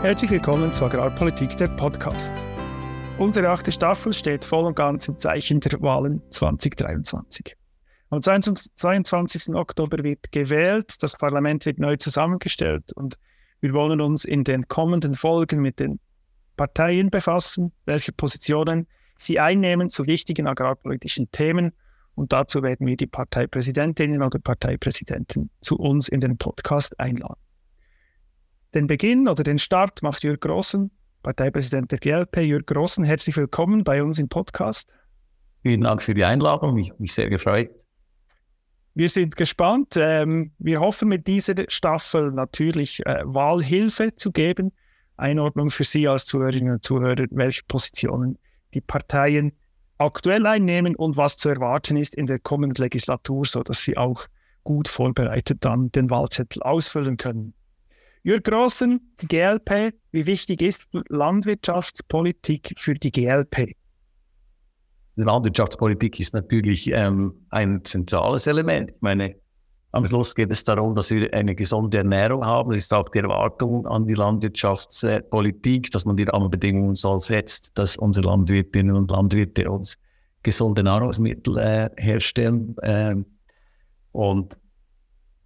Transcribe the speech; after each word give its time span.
Herzlich 0.00 0.30
willkommen 0.30 0.72
zu 0.72 0.84
Agrarpolitik, 0.84 1.56
der 1.56 1.66
Podcast. 1.66 2.32
Unsere 3.18 3.48
achte 3.48 3.72
Staffel 3.72 4.12
steht 4.12 4.44
voll 4.44 4.64
und 4.64 4.76
ganz 4.76 5.08
im 5.08 5.18
Zeichen 5.18 5.58
der 5.58 5.82
Wahlen 5.82 6.22
2023. 6.30 7.56
Am 8.10 8.22
22. 8.22 9.56
Oktober 9.56 10.04
wird 10.04 10.30
gewählt, 10.30 11.02
das 11.02 11.18
Parlament 11.18 11.66
wird 11.66 11.80
neu 11.80 11.96
zusammengestellt 11.96 12.92
und 12.92 13.18
wir 13.60 13.72
wollen 13.72 14.00
uns 14.00 14.24
in 14.24 14.44
den 14.44 14.68
kommenden 14.68 15.14
Folgen 15.14 15.60
mit 15.60 15.80
den 15.80 15.98
Parteien 16.56 17.10
befassen, 17.10 17.72
welche 17.84 18.12
Positionen 18.12 18.86
sie 19.16 19.40
einnehmen 19.40 19.88
zu 19.88 20.06
wichtigen 20.06 20.46
agrarpolitischen 20.46 21.32
Themen 21.32 21.72
und 22.14 22.32
dazu 22.32 22.62
werden 22.62 22.86
wir 22.86 22.96
die 22.96 23.08
Parteipräsidentinnen 23.08 24.22
oder 24.22 24.38
Parteipräsidenten 24.38 25.50
zu 25.60 25.76
uns 25.76 26.08
in 26.08 26.20
den 26.20 26.38
Podcast 26.38 27.00
einladen. 27.00 27.47
Den 28.74 28.86
Beginn 28.86 29.28
oder 29.28 29.44
den 29.44 29.58
Start 29.58 30.02
macht 30.02 30.24
Jürg 30.24 30.42
Grossen, 30.42 30.90
Parteipräsident 31.22 31.90
der 31.90 31.98
GLP. 31.98 32.42
Jürg 32.42 32.66
Grossen, 32.66 33.02
herzlich 33.02 33.34
willkommen 33.34 33.82
bei 33.82 34.02
uns 34.02 34.18
im 34.18 34.28
Podcast. 34.28 34.90
Vielen 35.62 35.80
Dank 35.80 36.02
für 36.02 36.12
die 36.12 36.24
Einladung, 36.24 36.76
ich 36.76 36.92
mich 36.98 37.14
sehr 37.14 37.30
gefreut. 37.30 37.70
Wir 38.92 39.08
sind 39.08 39.36
gespannt. 39.36 39.94
Ähm, 39.96 40.52
wir 40.58 40.80
hoffen 40.80 41.08
mit 41.08 41.26
dieser 41.26 41.54
Staffel 41.68 42.30
natürlich 42.30 43.06
äh, 43.06 43.22
Wahlhilfe 43.24 44.14
zu 44.14 44.32
geben. 44.32 44.72
Einordnung 45.16 45.70
für 45.70 45.84
Sie 45.84 46.06
als 46.06 46.26
Zuhörerinnen 46.26 46.74
und 46.74 46.84
Zuhörer, 46.84 47.24
welche 47.30 47.62
Positionen 47.68 48.38
die 48.74 48.82
Parteien 48.82 49.52
aktuell 49.96 50.46
einnehmen 50.46 50.94
und 50.94 51.16
was 51.16 51.38
zu 51.38 51.48
erwarten 51.48 51.96
ist 51.96 52.14
in 52.14 52.26
der 52.26 52.38
kommenden 52.38 52.84
Legislatur, 52.84 53.46
sodass 53.46 53.80
Sie 53.80 53.96
auch 53.96 54.26
gut 54.62 54.88
vorbereitet 54.88 55.64
dann 55.64 55.90
den 55.90 56.10
Wahlzettel 56.10 56.62
ausfüllen 56.62 57.16
können. 57.16 57.54
Jürg 58.28 58.44
Grossen, 58.44 59.14
die 59.22 59.26
GLP, 59.26 59.94
wie 60.12 60.26
wichtig 60.26 60.60
ist 60.60 60.86
Landwirtschaftspolitik 61.08 62.74
für 62.76 62.92
die 62.92 63.10
GLP? 63.10 63.72
Die 65.16 65.22
Landwirtschaftspolitik 65.22 66.20
ist 66.20 66.34
natürlich 66.34 66.92
ähm, 66.92 67.46
ein 67.48 67.82
zentrales 67.86 68.46
Element. 68.46 68.90
Ich 68.90 69.00
meine, 69.00 69.34
am 69.92 70.04
Schluss 70.04 70.34
geht 70.34 70.52
es 70.52 70.62
darum, 70.62 70.94
dass 70.94 71.10
wir 71.10 71.32
eine 71.32 71.54
gesunde 71.54 71.96
Ernährung 71.96 72.44
haben. 72.44 72.68
Das 72.68 72.80
ist 72.80 72.92
auch 72.92 73.08
die 73.08 73.20
Erwartung 73.20 73.86
an 73.86 74.06
die 74.06 74.12
Landwirtschaftspolitik, 74.12 75.90
dass 75.90 76.04
man 76.04 76.18
die 76.18 76.24
Rahmenbedingungen 76.24 76.96
so 76.96 77.16
setzt, 77.16 77.78
dass 77.78 77.96
unsere 77.96 78.26
Landwirtinnen 78.26 78.94
und 78.94 79.10
Landwirte 79.10 79.70
uns 79.70 79.96
gesunde 80.42 80.82
Nahrungsmittel 80.82 81.56
äh, 81.56 81.88
herstellen. 81.96 82.76
Ähm, 82.82 83.24
und 84.12 84.58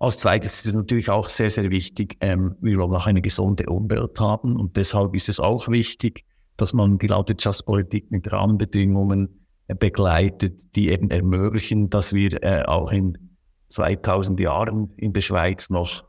als 0.02 0.18
zweites 0.18 0.58
ist 0.58 0.66
es 0.66 0.74
natürlich 0.74 1.08
auch 1.10 1.28
sehr, 1.28 1.48
sehr 1.48 1.70
wichtig, 1.70 2.16
ähm, 2.20 2.56
wir 2.60 2.76
wollen 2.78 2.92
auch 2.92 3.06
eine 3.06 3.22
gesunde 3.22 3.66
Umwelt 3.66 4.18
haben. 4.18 4.56
Und 4.56 4.76
deshalb 4.76 5.14
ist 5.14 5.28
es 5.28 5.38
auch 5.38 5.68
wichtig, 5.68 6.24
dass 6.56 6.72
man 6.72 6.98
die 6.98 7.06
Landwirtschaftspolitik 7.06 8.10
mit 8.10 8.30
Rahmenbedingungen 8.32 9.46
äh, 9.68 9.76
begleitet, 9.76 10.60
die 10.74 10.88
eben 10.88 11.08
ermöglichen, 11.10 11.88
dass 11.88 12.12
wir 12.12 12.42
äh, 12.42 12.64
auch 12.64 12.90
in 12.90 13.16
2000 13.68 14.40
Jahren 14.40 14.92
in 14.96 15.12
der 15.12 15.20
Schweiz 15.20 15.70
noch 15.70 16.02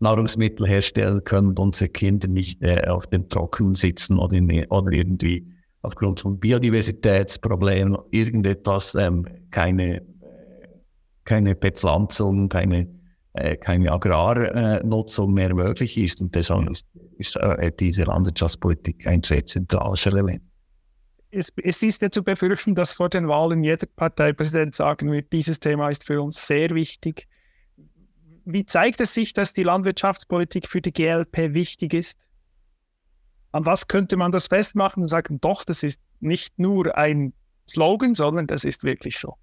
Nahrungsmittel 0.00 0.66
herstellen 0.66 1.22
können 1.22 1.48
und 1.48 1.58
unsere 1.58 1.90
Kinder 1.90 2.28
nicht 2.28 2.62
äh, 2.62 2.86
auf 2.88 3.06
dem 3.08 3.28
Trockenen 3.28 3.74
sitzen 3.74 4.18
oder, 4.18 4.38
in, 4.38 4.66
oder 4.70 4.90
irgendwie 4.90 5.46
aufgrund 5.82 6.20
von 6.20 6.40
Biodiversitätsproblemen 6.40 7.98
irgendetwas, 8.10 8.94
ähm, 8.94 9.26
keine, 9.50 10.00
keine 11.24 11.54
Bepflanzung, 11.54 12.48
keine 12.48 12.88
äh, 13.34 13.56
keine 13.56 13.90
Agrarnutzung 13.90 15.32
mehr 15.34 15.52
möglich 15.54 15.98
ist. 15.98 16.22
Und 16.22 16.34
deshalb 16.34 16.70
ist, 16.70 16.86
ist 17.18 17.36
äh, 17.36 17.72
diese 17.78 18.04
Landwirtschaftspolitik 18.04 19.06
ein 19.08 19.22
sehr 19.24 19.44
zentrales 19.44 20.06
Element. 20.06 20.42
Es, 21.30 21.52
es, 21.62 21.82
ist 21.82 22.00
ja 22.00 22.12
zu 22.12 22.22
befürchten, 22.22 22.76
dass 22.76 22.92
vor 22.92 23.08
den 23.08 23.26
Wahlen 23.26 23.64
jeder 23.64 23.86
Parteipräsident 23.86 24.76
sagen 24.76 25.10
wird, 25.10 25.32
dieses 25.32 25.58
Thema 25.58 25.88
ist 25.88 26.04
für 26.06 26.22
uns 26.22 26.46
sehr 26.46 26.70
wichtig. 26.70 27.26
Wie 28.44 28.64
zeigt 28.66 29.00
es 29.00 29.14
sich, 29.14 29.32
dass 29.32 29.52
die 29.52 29.64
Landwirtschaftspolitik 29.64 30.68
für 30.68 30.80
die 30.80 30.92
GLP 30.92 31.54
wichtig 31.54 31.92
ist? 31.92 32.20
An 33.50 33.66
was 33.66 33.88
könnte 33.88 34.16
man 34.16 34.30
das 34.30 34.46
festmachen 34.46 35.02
und 35.02 35.08
sagen, 35.08 35.40
doch, 35.40 35.64
das 35.64 35.82
ist 35.82 36.00
nicht 36.20 36.56
nur 36.60 36.96
ein 36.96 37.32
Slogan, 37.68 38.14
sondern 38.14 38.46
das 38.46 38.62
ist 38.62 38.84
wirklich 38.84 39.18
so? 39.18 39.36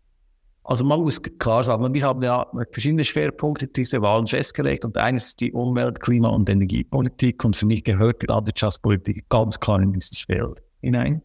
Also 0.63 0.85
man 0.85 0.99
muss 1.01 1.21
klar 1.21 1.63
sagen, 1.63 1.93
wir 1.93 2.03
haben 2.03 2.21
ja 2.21 2.45
verschiedene 2.71 3.03
Schwerpunkte 3.03 3.67
diese 3.67 4.01
Wahlen 4.01 4.27
festgelegt 4.27 4.85
und 4.85 4.95
eines 4.95 5.27
ist 5.29 5.39
die 5.39 5.51
Umwelt-, 5.51 5.99
Klima- 5.99 6.29
und 6.29 6.49
Energiepolitik 6.49 7.43
und 7.43 7.55
für 7.55 7.65
mich 7.65 7.83
gehört 7.83 8.21
die 8.21 8.27
Landwirtschaftspolitik 8.27 9.27
ganz 9.29 9.59
klar 9.59 9.81
in 9.81 9.93
dieses 9.93 10.19
Feld 10.19 10.61
hinein. 10.81 11.21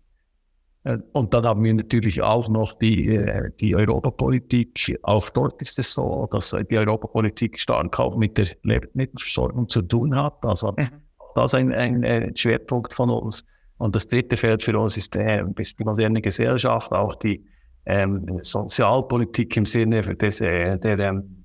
Äh, 0.85 0.99
und 1.13 1.35
dann 1.35 1.45
haben 1.45 1.63
wir 1.65 1.75
natürlich 1.75 2.23
auch 2.23 2.49
noch 2.49 2.73
die, 2.75 3.15
äh, 3.15 3.51
die 3.61 3.77
Europapolitik. 3.77 4.99
Auch 5.03 5.29
dort 5.31 5.61
ist 5.61 5.79
es 5.79 5.93
so, 5.93 6.29
dass 6.31 6.55
die 6.71 6.79
Europapolitik 6.79 7.59
stark 7.59 7.99
auch 7.99 8.17
mit 8.17 8.39
der 8.39 8.47
Lebensmittelversorgung 8.63 9.69
zu 9.69 9.83
tun 9.83 10.17
hat. 10.17 10.45
Also 10.47 10.73
mhm. 10.77 10.89
das 11.35 11.53
ist 11.53 11.55
ein, 11.59 11.73
ein, 11.73 12.35
Schwerpunkt 12.37 12.95
von 12.95 13.11
uns. 13.11 13.45
Und 13.79 13.95
das 13.95 14.07
dritte 14.07 14.39
Feld 14.39 14.63
für 14.63 14.79
uns 14.79 14.97
ist, 14.97 15.15
äh, 15.17 15.45
ist 15.59 15.79
die 15.79 15.85
moderne 15.85 16.23
Gesellschaft, 16.23 16.93
auch 16.93 17.17
die 17.17 17.45
ähm, 17.87 18.41
Sozialpolitik 18.43 19.57
im 19.57 19.65
Sinne 19.65 20.03
des, 20.03 20.41
äh, 20.41 20.79
der 20.79 20.99
ähm, 20.99 21.45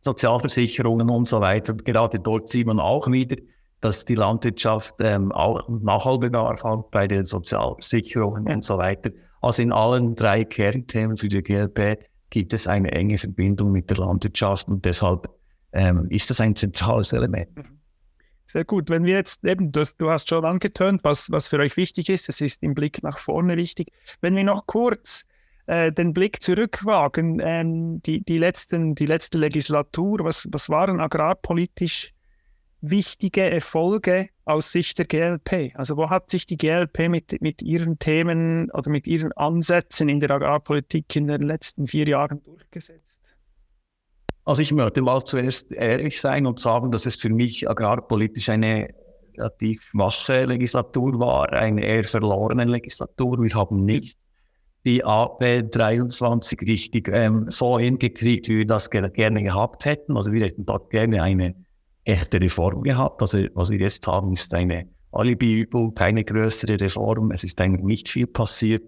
Sozialversicherungen 0.00 1.10
und 1.10 1.28
so 1.28 1.40
weiter. 1.40 1.74
Gerade 1.74 2.20
dort 2.20 2.48
sieht 2.48 2.66
man 2.66 2.78
auch 2.78 3.10
wieder, 3.10 3.36
dass 3.80 4.04
die 4.04 4.14
Landwirtschaft 4.14 4.94
ähm, 5.00 5.32
auch 5.32 5.68
Nachholbedarf 5.68 6.62
hat 6.62 6.90
bei 6.90 7.06
den 7.06 7.24
Sozialversicherungen 7.26 8.46
und 8.46 8.64
so 8.64 8.78
weiter. 8.78 9.10
Also 9.40 9.62
in 9.62 9.72
allen 9.72 10.14
drei 10.14 10.44
Kernthemen 10.44 11.16
für 11.16 11.28
die 11.28 11.42
GLP 11.42 11.98
gibt 12.30 12.52
es 12.52 12.66
eine 12.66 12.90
enge 12.92 13.18
Verbindung 13.18 13.72
mit 13.72 13.90
der 13.90 13.98
Landwirtschaft 13.98 14.68
und 14.68 14.84
deshalb 14.84 15.28
ähm, 15.72 16.06
ist 16.08 16.30
das 16.30 16.40
ein 16.40 16.56
zentrales 16.56 17.12
Element. 17.12 17.48
Sehr 18.46 18.64
gut. 18.64 18.88
Wenn 18.88 19.04
wir 19.04 19.14
jetzt 19.14 19.44
eben, 19.44 19.72
du 19.72 19.80
hast, 19.80 19.96
du 19.96 20.10
hast 20.10 20.28
schon 20.28 20.44
angetönt, 20.44 21.00
was, 21.02 21.30
was 21.30 21.48
für 21.48 21.58
euch 21.58 21.76
wichtig 21.76 22.08
ist, 22.08 22.28
es 22.28 22.40
ist 22.40 22.62
im 22.62 22.74
Blick 22.74 23.02
nach 23.02 23.18
vorne 23.18 23.56
wichtig. 23.56 23.88
Wenn 24.20 24.36
wir 24.36 24.44
noch 24.44 24.66
kurz 24.66 25.26
äh, 25.66 25.92
den 25.92 26.12
Blick 26.12 26.42
zurückwagen, 26.42 27.40
ähm, 27.42 28.02
die, 28.02 28.22
die, 28.22 28.38
letzten, 28.38 28.94
die 28.94 29.06
letzte 29.06 29.38
Legislatur, 29.38 30.20
was, 30.22 30.46
was 30.50 30.68
waren 30.68 31.00
agrarpolitisch 31.00 32.12
wichtige 32.80 33.50
Erfolge 33.50 34.28
aus 34.44 34.72
Sicht 34.72 34.98
der 34.98 35.06
GLP? 35.06 35.74
Also 35.74 35.96
wo 35.96 36.10
hat 36.10 36.30
sich 36.30 36.46
die 36.46 36.58
GLP 36.58 37.08
mit, 37.08 37.40
mit 37.40 37.62
ihren 37.62 37.98
Themen 37.98 38.70
oder 38.70 38.90
mit 38.90 39.06
ihren 39.06 39.32
Ansätzen 39.32 40.08
in 40.08 40.20
der 40.20 40.30
Agrarpolitik 40.30 41.16
in 41.16 41.28
den 41.28 41.42
letzten 41.42 41.86
vier 41.86 42.06
Jahren 42.06 42.42
durchgesetzt? 42.44 43.22
Also 44.44 44.60
ich 44.60 44.72
möchte 44.72 45.00
mal 45.00 45.24
zuerst 45.24 45.72
ehrlich 45.72 46.20
sein 46.20 46.44
und 46.44 46.60
sagen, 46.60 46.90
dass 46.90 47.06
es 47.06 47.16
für 47.16 47.30
mich 47.30 47.68
agrarpolitisch 47.68 48.50
eine 48.50 48.94
relativ 49.38 49.88
wasche 49.94 50.44
Legislatur 50.44 51.18
war, 51.18 51.50
eine 51.52 51.82
eher 51.82 52.04
verlorene 52.04 52.64
Legislatur. 52.64 53.42
Wir 53.42 53.54
haben 53.54 53.84
nicht 53.84 54.18
die 54.84 55.04
AP 55.04 55.70
23 55.70 56.60
richtig 56.62 57.08
ähm, 57.08 57.46
so 57.48 57.78
hingekriegt, 57.78 58.48
wie 58.48 58.58
wir 58.58 58.66
das 58.66 58.90
gerne 58.90 59.42
gehabt 59.42 59.84
hätten. 59.84 60.16
Also 60.16 60.32
wir 60.32 60.44
hätten 60.44 60.66
dort 60.66 60.90
gerne 60.90 61.22
eine 61.22 61.54
echte 62.04 62.40
Reform 62.40 62.82
gehabt. 62.82 63.22
Also 63.22 63.38
was 63.54 63.70
wir 63.70 63.78
jetzt 63.78 64.06
haben, 64.06 64.32
ist 64.32 64.52
eine 64.52 64.88
Alibi-Übung, 65.12 65.94
keine 65.94 66.24
größere 66.24 66.78
Reform. 66.80 67.30
Es 67.30 67.44
ist 67.44 67.60
eigentlich 67.60 67.84
nicht 67.84 68.08
viel 68.08 68.26
passiert. 68.26 68.82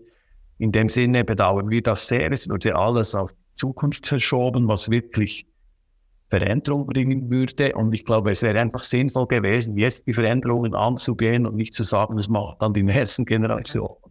In 0.58 0.72
dem 0.72 0.88
Sinne 0.88 1.24
bedauern 1.24 1.70
wir 1.70 1.82
das 1.82 2.06
sehr. 2.08 2.30
Es 2.32 2.48
wurde 2.48 2.74
alles 2.76 3.14
auf 3.14 3.30
Zukunft 3.54 4.06
verschoben, 4.06 4.68
was 4.68 4.90
wirklich 4.90 5.46
Veränderung 6.28 6.86
bringen 6.86 7.30
würde. 7.30 7.74
Und 7.74 7.94
ich 7.94 8.04
glaube, 8.04 8.32
es 8.32 8.42
wäre 8.42 8.60
einfach 8.60 8.84
sinnvoll 8.84 9.26
gewesen, 9.28 9.76
jetzt 9.78 10.06
die 10.06 10.12
Veränderungen 10.12 10.74
anzugehen 10.74 11.46
und 11.46 11.54
nicht 11.56 11.72
zu 11.72 11.84
sagen, 11.84 12.16
das 12.16 12.28
macht 12.28 12.60
dann 12.60 12.74
die 12.74 12.82
nächsten 12.82 13.24
Generationen 13.24 13.96
in 14.04 14.05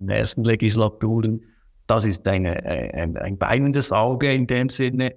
den 0.00 0.08
ersten 0.08 0.44
Legislaturen. 0.44 1.42
Das 1.86 2.04
ist 2.04 2.26
eine, 2.26 2.64
ein, 2.64 3.16
ein 3.16 3.40
weinendes 3.40 3.92
Auge 3.92 4.32
in 4.32 4.46
dem 4.46 4.68
Sinne. 4.68 5.14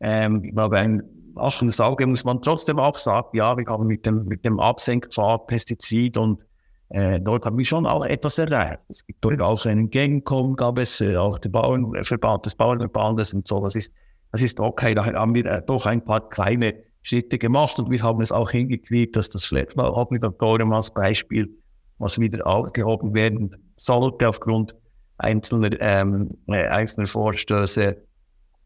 Ähm, 0.00 0.44
ich 0.44 0.56
ein 0.56 1.02
lachendes 1.34 1.80
Auge 1.80 2.06
muss 2.06 2.24
man 2.24 2.40
trotzdem 2.40 2.78
auch 2.78 2.98
sagen, 2.98 3.28
ja, 3.36 3.56
wir 3.56 3.66
haben 3.66 3.86
mit 3.86 4.06
dem, 4.06 4.24
mit 4.26 4.44
dem 4.44 4.58
Absenkpfad 4.58 5.46
Pestizid 5.46 6.16
und 6.16 6.40
äh, 6.88 7.20
dort 7.20 7.44
haben 7.44 7.58
wir 7.58 7.64
schon 7.64 7.86
auch 7.86 8.04
etwas 8.04 8.38
erreicht. 8.38 8.80
Es 8.88 9.04
gibt 9.06 9.24
durchaus 9.24 9.66
ein 9.66 9.78
Entgegenkommen, 9.78 10.54
gab 10.54 10.78
es 10.78 11.00
äh, 11.00 11.16
auch 11.16 11.38
der 11.38 11.50
Bauernverband, 11.50 12.46
des 12.46 12.54
Bauernverbandes 12.54 13.34
und 13.34 13.46
so. 13.46 13.60
Das 13.60 13.74
ist, 13.74 13.92
das 14.32 14.40
ist 14.40 14.60
okay. 14.60 14.94
Da 14.94 15.04
haben 15.04 15.34
wir 15.34 15.44
äh, 15.46 15.62
doch 15.66 15.86
ein 15.86 16.04
paar 16.04 16.28
kleine 16.28 16.74
Schritte 17.02 17.38
gemacht 17.38 17.78
und 17.78 17.90
wir 17.90 18.02
haben 18.02 18.20
es 18.20 18.32
auch 18.32 18.50
hingekriegt, 18.50 19.16
dass 19.16 19.28
das 19.28 19.44
Fleckmal-Obligatorium 19.46 20.72
als 20.72 20.90
Beispiel, 20.90 21.48
was 21.98 22.18
wieder 22.18 22.46
aufgehoben 22.46 23.14
werden 23.14 23.54
sollte 23.76 24.28
aufgrund 24.28 24.76
einzelner, 25.18 25.70
ähm, 25.80 26.28
äh, 26.48 26.66
einzelner 26.66 27.06
Vorstöße. 27.06 27.96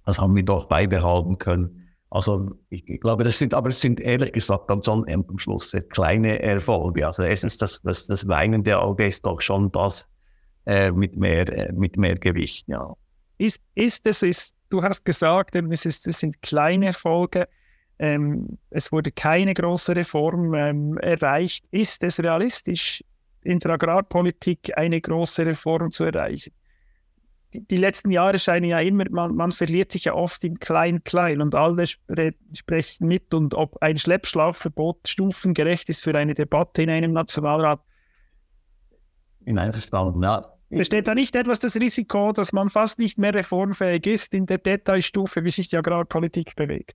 Das 0.07 0.19
haben 0.19 0.35
wir 0.35 0.45
doch 0.45 0.67
beibehalten 0.67 1.39
können. 1.39 1.89
Also 2.11 2.51
ich, 2.71 2.85
glaube, 3.01 3.23
das 3.23 3.39
sind, 3.39 3.55
aber 3.55 3.69
es 3.69 3.81
sind 3.81 4.01
ehrlich 4.01 4.33
gesagt 4.33 4.69
dann 4.69 4.83
schon 4.83 5.09
am 5.09 5.39
Schluss 5.39 5.77
kleine 5.91 6.43
Erfolge. 6.43 7.07
Also 7.07 7.23
erstens 7.23 7.57
das, 7.57 7.81
das, 7.83 8.07
das 8.07 8.27
weinende 8.27 8.81
Auge 8.81 9.07
ist 9.07 9.25
doch 9.25 9.41
schon 9.41 9.71
das 9.71 10.09
äh, 10.67 10.91
mit, 10.91 11.17
mehr, 11.17 11.49
äh, 11.49 11.73
mit 11.73 11.97
mehr 11.97 12.17
Gewicht, 12.17 12.67
ja. 12.69 12.95
Ist, 13.39 13.63
ist 13.75 14.07
es, 14.07 14.23
ist, 14.23 14.55
du 14.69 14.83
hast 14.83 15.05
gesagt, 15.05 15.55
es, 15.55 15.87
ist, 15.87 16.07
es 16.07 16.19
sind 16.19 16.43
kleine 16.43 16.87
Erfolge, 16.87 17.49
ähm, 18.01 18.59
es 18.71 18.91
wurde 18.93 19.13
keine 19.13 19.55
große 19.55 19.95
Reform 19.95 20.55
ähm, 20.55 20.99
erreicht. 20.99 21.65
Ist 21.71 22.03
es 22.03 22.23
realistisch, 22.23 23.05
in 23.43 23.59
der 23.59 23.73
Agrarpolitik 23.73 24.77
eine 24.77 25.01
große 25.01 25.47
Reform 25.47 25.91
zu 25.91 26.05
erreichen? 26.05 26.53
Die, 27.53 27.67
die 27.67 27.77
letzten 27.77 28.11
Jahre 28.11 28.39
scheinen 28.39 28.71
ja 28.71 28.79
immer, 28.79 29.05
man, 29.11 29.35
man 29.35 29.51
verliert 29.51 29.91
sich 29.91 30.05
ja 30.05 30.15
oft 30.15 30.45
im 30.45 30.59
Klein-Klein 30.59 31.41
und 31.41 31.55
alle 31.55 31.87
spre 31.87 32.33
sprechen 32.53 33.09
mit 33.09 33.35
und 33.35 33.55
ob 33.55 33.77
ein 33.83 33.99
Schleppschlauchverbot 33.99 35.09
stufengerecht 35.09 35.89
ist 35.89 36.03
für 36.03 36.17
eine 36.17 36.35
Debatte 36.35 36.83
in 36.83 36.91
einem 36.91 37.13
Nationalrat. 37.13 37.81
In 39.45 39.59
Einverstanden, 39.59 40.23
ja. 40.23 40.55
Besteht 40.69 41.09
da 41.09 41.17
nicht 41.17 41.35
etwas 41.35 41.59
das 41.59 41.75
Risiko, 41.75 42.31
dass 42.31 42.53
man 42.53 42.71
fast 42.71 43.01
nicht 43.01 43.19
mehr 43.19 43.35
reformfähig 43.35 44.07
ist 44.07 44.35
in 44.35 44.47
der 44.47 44.59
Detailstufe, 44.59 45.43
wie 45.43 45.51
sich 45.51 45.69
die 45.69 45.77
Agrarpolitik 45.77 46.55
bewegt? 46.55 46.95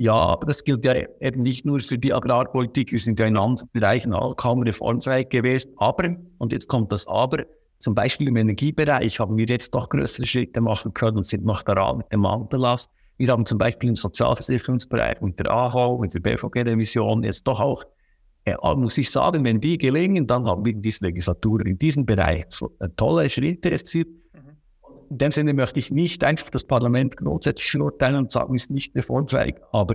Ja, 0.00 0.14
aber 0.14 0.46
das 0.46 0.62
gilt 0.62 0.84
ja 0.84 0.94
eben 1.20 1.42
nicht 1.42 1.66
nur 1.66 1.80
für 1.80 1.98
die 1.98 2.14
Agrarpolitik. 2.14 2.92
Wir 2.92 3.00
sind 3.00 3.18
ja 3.18 3.26
in 3.26 3.36
anderen 3.36 3.68
Bereichen 3.72 4.14
auch 4.14 4.36
kaum 4.36 4.62
reformfähig 4.62 5.28
gewesen. 5.28 5.72
Aber, 5.76 6.14
und 6.38 6.52
jetzt 6.52 6.68
kommt 6.68 6.92
das 6.92 7.08
Aber, 7.08 7.44
zum 7.80 7.96
Beispiel 7.96 8.28
im 8.28 8.36
Energiebereich 8.36 9.18
haben 9.18 9.36
wir 9.36 9.46
jetzt 9.46 9.74
doch 9.74 9.88
größere 9.88 10.24
Schritte 10.24 10.60
machen 10.60 10.94
können 10.94 11.16
und 11.16 11.26
sind 11.26 11.44
noch 11.44 11.64
daran 11.64 11.98
mit 11.98 12.12
dem 12.12 12.20
Mantelast. 12.20 12.92
Wir 13.16 13.28
haben 13.28 13.44
zum 13.44 13.58
Beispiel 13.58 13.88
im 13.88 13.96
Sozialversicherungsbereich 13.96 15.20
mit 15.20 15.40
der 15.40 15.50
AHO, 15.50 15.98
mit 15.98 16.14
der 16.14 16.20
BVG-Revision 16.20 17.24
jetzt 17.24 17.48
doch 17.48 17.58
auch, 17.58 17.82
äh, 18.44 18.54
muss 18.76 18.98
ich 18.98 19.10
sagen, 19.10 19.44
wenn 19.44 19.60
die 19.60 19.78
gelingen, 19.78 20.28
dann 20.28 20.46
haben 20.46 20.64
wir 20.64 20.72
in 20.72 20.82
dieser 20.82 21.06
Legislatur 21.06 21.66
in 21.66 21.76
diesem 21.76 22.06
Bereich 22.06 22.44
äh, 22.78 22.88
tolle 22.96 23.28
Schritte 23.28 23.72
erzielt 23.72 24.08
in 25.10 25.18
dem 25.18 25.32
Sinne 25.32 25.54
möchte 25.54 25.78
ich 25.78 25.90
nicht 25.90 26.24
einfach 26.24 26.50
das 26.50 26.64
Parlament 26.64 27.16
grundsätzlich 27.16 27.70
verurteilen 27.70 28.16
und 28.16 28.32
sagen, 28.32 28.54
es 28.54 28.64
ist 28.64 28.70
nicht 28.70 28.94
reformfähig. 28.94 29.56
Aber 29.72 29.94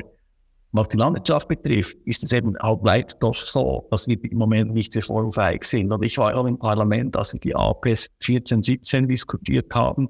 was 0.71 0.89
die 0.89 0.97
Landwirtschaft 0.97 1.47
betrifft, 1.47 1.97
ist 2.05 2.23
es 2.23 2.31
eben 2.31 2.57
auch 2.57 2.83
weit 2.83 3.15
doch 3.21 3.35
so, 3.35 3.87
dass 3.91 4.07
wir 4.07 4.17
im 4.23 4.37
Moment 4.37 4.73
nicht 4.73 4.95
reformfähig 4.95 5.63
sind. 5.65 5.91
Und 5.91 6.03
ich 6.03 6.17
war 6.17 6.35
auch 6.35 6.45
im 6.45 6.57
Parlament, 6.57 7.15
als 7.15 7.33
wir 7.33 7.39
die 7.39 7.55
APS 7.55 8.09
14, 8.21 8.63
17 8.63 9.07
diskutiert 9.07 9.73
haben. 9.75 10.09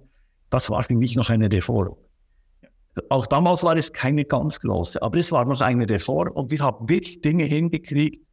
Das 0.49 0.69
war 0.69 0.83
für 0.83 0.95
mich 0.95 1.15
noch 1.15 1.29
eine 1.29 1.51
Reform. 1.51 1.95
Auch 3.09 3.25
damals 3.25 3.63
war 3.63 3.75
es 3.75 3.91
keine 3.91 4.23
ganz 4.23 4.59
große, 4.59 5.01
aber 5.01 5.17
es 5.17 5.31
war 5.31 5.45
noch 5.45 5.61
eine 5.61 5.89
Reform 5.89 6.31
und 6.33 6.51
wir 6.51 6.59
haben 6.59 6.87
wirklich 6.87 7.21
Dinge 7.21 7.43
hingekriegt, 7.43 8.23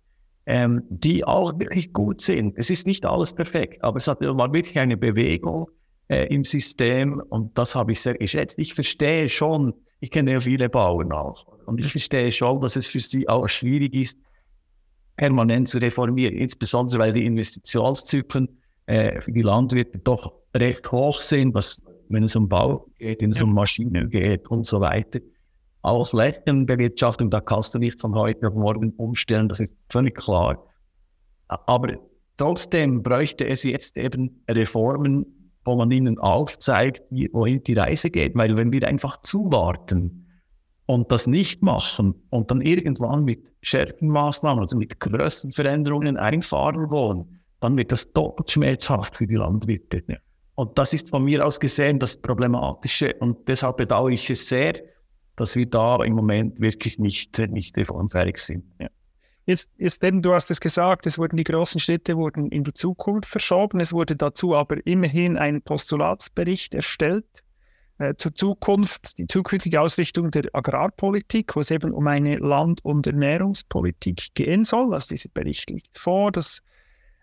ähm, 0.46 0.82
die 0.90 1.24
auch 1.24 1.58
wirklich 1.58 1.92
gut 1.92 2.20
sind. 2.20 2.58
Es 2.58 2.68
ist 2.68 2.86
nicht 2.86 3.06
alles 3.06 3.32
perfekt, 3.32 3.82
aber 3.82 3.96
es 3.96 4.06
hat, 4.06 4.20
war 4.20 4.52
wirklich 4.52 4.78
eine 4.78 4.98
Bewegung, 4.98 5.66
äh, 6.10 6.26
im 6.26 6.44
System 6.44 7.22
und 7.28 7.56
das 7.56 7.74
habe 7.74 7.92
ich 7.92 8.00
sehr 8.00 8.14
geschätzt. 8.14 8.58
Ich 8.58 8.74
verstehe 8.74 9.28
schon, 9.28 9.72
ich 10.00 10.10
kenne 10.10 10.32
ja 10.32 10.40
viele 10.40 10.68
Bauern 10.68 11.12
auch 11.12 11.46
und 11.66 11.78
ich 11.78 11.92
verstehe 11.92 12.32
schon, 12.32 12.60
dass 12.60 12.74
es 12.74 12.88
für 12.88 12.98
sie 12.98 13.28
auch 13.28 13.48
schwierig 13.48 13.94
ist, 13.94 14.18
permanent 15.16 15.68
zu 15.68 15.78
reformieren, 15.78 16.34
insbesondere 16.34 16.98
weil 16.98 17.12
die 17.12 17.26
Investitionszyklen 17.26 18.48
äh, 18.86 19.20
für 19.20 19.30
die 19.30 19.42
Landwirte 19.42 19.98
doch 19.98 20.32
recht 20.56 20.90
hoch 20.90 21.22
sind, 21.22 21.54
was, 21.54 21.80
wenn 22.08 22.24
es 22.24 22.34
um 22.34 22.48
Bau 22.48 22.86
geht, 22.98 23.22
wenn 23.22 23.30
es 23.30 23.40
um 23.40 23.54
Maschinen 23.54 24.10
geht 24.10 24.48
und 24.48 24.66
so 24.66 24.80
weiter. 24.80 25.20
Auch 25.82 26.08
Flächenbewirtschaftung, 26.08 27.30
da 27.30 27.40
kannst 27.40 27.72
du 27.74 27.78
nicht 27.78 28.00
von 28.00 28.16
heute 28.16 28.48
auf 28.48 28.54
morgen 28.54 28.90
umstellen, 28.96 29.48
das 29.48 29.60
ist 29.60 29.76
völlig 29.90 30.16
klar. 30.16 30.60
Aber 31.46 31.94
trotzdem 32.36 33.00
bräuchte 33.00 33.46
es 33.46 33.62
jetzt 33.62 33.96
eben 33.96 34.42
Reformen, 34.48 35.39
wo 35.70 35.76
man 35.76 35.90
ihnen 35.90 36.18
aufzeigt, 36.18 37.02
wohin 37.32 37.62
die 37.62 37.74
Reise 37.74 38.10
geht. 38.10 38.34
Weil 38.34 38.56
wenn 38.56 38.72
wir 38.72 38.86
einfach 38.86 39.22
zuwarten 39.22 40.26
und 40.86 41.12
das 41.12 41.26
nicht 41.26 41.62
machen 41.62 42.14
und 42.30 42.50
dann 42.50 42.60
irgendwann 42.60 43.24
mit 43.24 43.42
schärferen 43.62 44.08
Maßnahmen, 44.08 44.62
also 44.62 44.76
mit 44.76 44.98
größeren 44.98 45.52
Veränderungen 45.52 46.16
einfahren 46.16 46.90
wollen, 46.90 47.40
dann 47.60 47.76
wird 47.76 47.92
das 47.92 48.10
doppelt 48.12 48.50
schmerzhaft 48.50 49.16
für 49.16 49.26
die 49.26 49.36
Landwirte. 49.36 50.02
Ja. 50.08 50.16
Und 50.56 50.76
das 50.78 50.92
ist 50.92 51.10
von 51.10 51.24
mir 51.24 51.46
aus 51.46 51.60
gesehen 51.60 51.98
das 51.98 52.16
Problematische 52.16 53.14
und 53.20 53.48
deshalb 53.48 53.76
bedauere 53.76 54.10
ich 54.10 54.28
es 54.28 54.48
sehr, 54.48 54.74
dass 55.36 55.56
wir 55.56 55.66
da 55.66 56.02
im 56.02 56.14
Moment 56.14 56.60
wirklich 56.60 56.98
nicht, 56.98 57.38
nicht 57.38 57.76
reformfähig 57.76 58.38
sind. 58.38 58.64
Ja. 58.80 58.88
Jetzt, 59.50 59.72
jetzt 59.78 60.04
eben, 60.04 60.22
du 60.22 60.32
hast 60.32 60.48
es 60.52 60.60
gesagt, 60.60 61.06
es 61.06 61.18
wurden 61.18 61.36
die 61.36 61.42
großen 61.42 61.80
Schritte 61.80 62.16
wurden 62.16 62.52
in 62.52 62.62
die 62.62 62.72
Zukunft 62.72 63.28
verschoben. 63.28 63.80
Es 63.80 63.92
wurde 63.92 64.14
dazu 64.14 64.54
aber 64.54 64.76
immerhin 64.86 65.36
ein 65.36 65.60
Postulatsbericht 65.60 66.72
erstellt 66.72 67.26
äh, 67.98 68.14
zur 68.14 68.32
Zukunft, 68.32 69.18
die 69.18 69.26
zukünftige 69.26 69.80
Ausrichtung 69.80 70.30
der 70.30 70.44
Agrarpolitik, 70.52 71.56
wo 71.56 71.60
es 71.62 71.72
eben 71.72 71.90
um 71.90 72.06
eine 72.06 72.36
Land- 72.36 72.84
und 72.84 73.08
Ernährungspolitik 73.08 74.34
gehen 74.34 74.62
soll. 74.62 74.94
Also 74.94 75.08
dieser 75.08 75.30
Bericht 75.30 75.68
liegt 75.68 75.98
vor, 75.98 76.30
das 76.30 76.62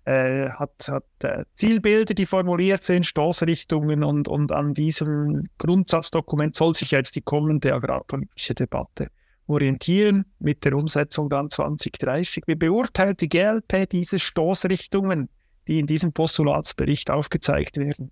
äh, 0.03 0.49
hat, 0.49 0.89
hat 0.89 1.05
äh, 1.23 1.45
Zielbilder, 1.55 2.13
die 2.13 2.25
formuliert 2.25 2.83
sind, 2.83 3.05
Stoßrichtungen 3.05 4.03
und, 4.03 4.27
und 4.27 4.51
an 4.51 4.73
diesem 4.73 5.43
Grundsatzdokument 5.59 6.57
soll 6.57 6.75
sich 6.75 6.91
jetzt 6.91 7.15
die 7.15 7.21
kommende 7.21 7.73
agrarpolitische 7.73 8.53
Debatte 8.53 9.11
orientieren 9.47 10.25
mit 10.39 10.65
der 10.65 10.73
Umsetzung 10.75 11.29
dann 11.29 11.49
2030. 11.49 12.43
Wie 12.47 12.55
beurteilt 12.55 13.21
die 13.21 13.29
GLP 13.29 13.89
diese 13.89 14.19
Stoßrichtungen, 14.19 15.29
die 15.67 15.79
in 15.79 15.87
diesem 15.87 16.13
Postulatsbericht 16.13 17.09
aufgezeigt 17.09 17.77
werden? 17.77 18.11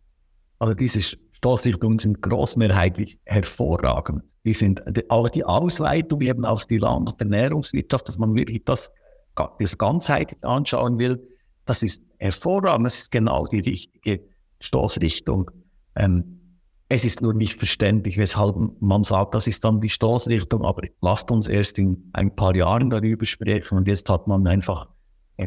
Also 0.59 0.73
diese 0.73 1.01
Stoßrichtungen 1.01 1.99
sind 1.99 2.21
großmehrheitlich 2.21 3.19
hervorragend. 3.25 4.23
Die 4.45 4.53
sind 4.53 4.81
auch 5.09 5.27
die 5.29 5.43
Ausleitung 5.43 6.21
eben 6.21 6.45
auf 6.45 6.65
die 6.65 6.77
Land- 6.77 7.11
und 7.11 7.21
Ernährungswirtschaft, 7.21 8.07
dass 8.07 8.17
man 8.17 8.35
wirklich 8.35 8.63
das, 8.63 8.91
das 9.59 9.77
ganzheitlich 9.77 10.43
anschauen 10.43 10.97
will, 10.99 11.19
das 11.65 11.81
ist 11.81 12.01
hervorragend. 12.19 12.85
Das 12.85 12.97
ist 12.97 13.11
genau 13.11 13.47
die 13.47 13.59
richtige 13.59 14.21
Stoßrichtung. 14.59 15.51
Ähm, 15.95 16.34
es 16.87 17.03
ist 17.03 17.21
nur 17.21 17.33
nicht 17.33 17.57
verständlich, 17.57 18.17
weshalb 18.17 18.55
man 18.79 19.03
sagt, 19.03 19.33
das 19.33 19.47
ist 19.47 19.63
dann 19.65 19.81
die 19.81 19.89
Stoßrichtung, 19.89 20.63
aber 20.63 20.83
lasst 21.01 21.31
uns 21.31 21.47
erst 21.47 21.79
in 21.79 22.09
ein 22.13 22.35
paar 22.35 22.55
Jahren 22.55 22.89
darüber 22.89 23.25
sprechen 23.25 23.77
und 23.77 23.87
jetzt 23.87 24.09
hat 24.09 24.27
man 24.27 24.45
einfach 24.45 24.87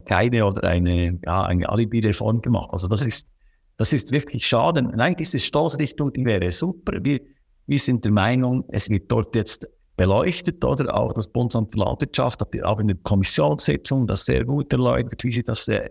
keine 0.05 0.45
oder 0.45 0.65
eine, 0.69 1.19
ja, 1.25 1.45
eine 1.45 1.69
Alibi-Reform 1.69 2.43
gemacht. 2.43 2.71
Also 2.73 2.89
das 2.89 3.03
ist, 3.03 3.29
das 3.77 3.93
ist 3.93 4.11
wirklich 4.11 4.47
schade. 4.47 4.83
Nein, 4.83 5.15
diese 5.17 5.39
Stoßrichtung, 5.39 6.13
die 6.13 6.25
wäre 6.25 6.51
super. 6.51 6.99
Wir, 7.03 7.21
wir 7.67 7.79
sind 7.79 8.05
der 8.05 8.13
Meinung, 8.13 8.65
es 8.69 8.91
wird 8.91 9.11
dort 9.11 9.37
jetzt 9.37 9.69
beleuchtet 9.97 10.65
oder 10.65 10.95
auch 10.95 11.13
das 11.13 11.29
Bundesamt 11.29 11.73
für 11.73 11.81
Landwirtschaft 11.81 12.41
hat 12.41 12.63
auch 12.63 12.79
in 12.79 12.89
der 12.89 12.97
Kommissionssitzung 13.03 14.07
das 14.07 14.25
sehr 14.25 14.45
gut 14.45 14.73
erläutert, 14.73 15.23
wie 15.25 15.33
sie 15.33 15.43
das 15.43 15.67
äh, 15.69 15.89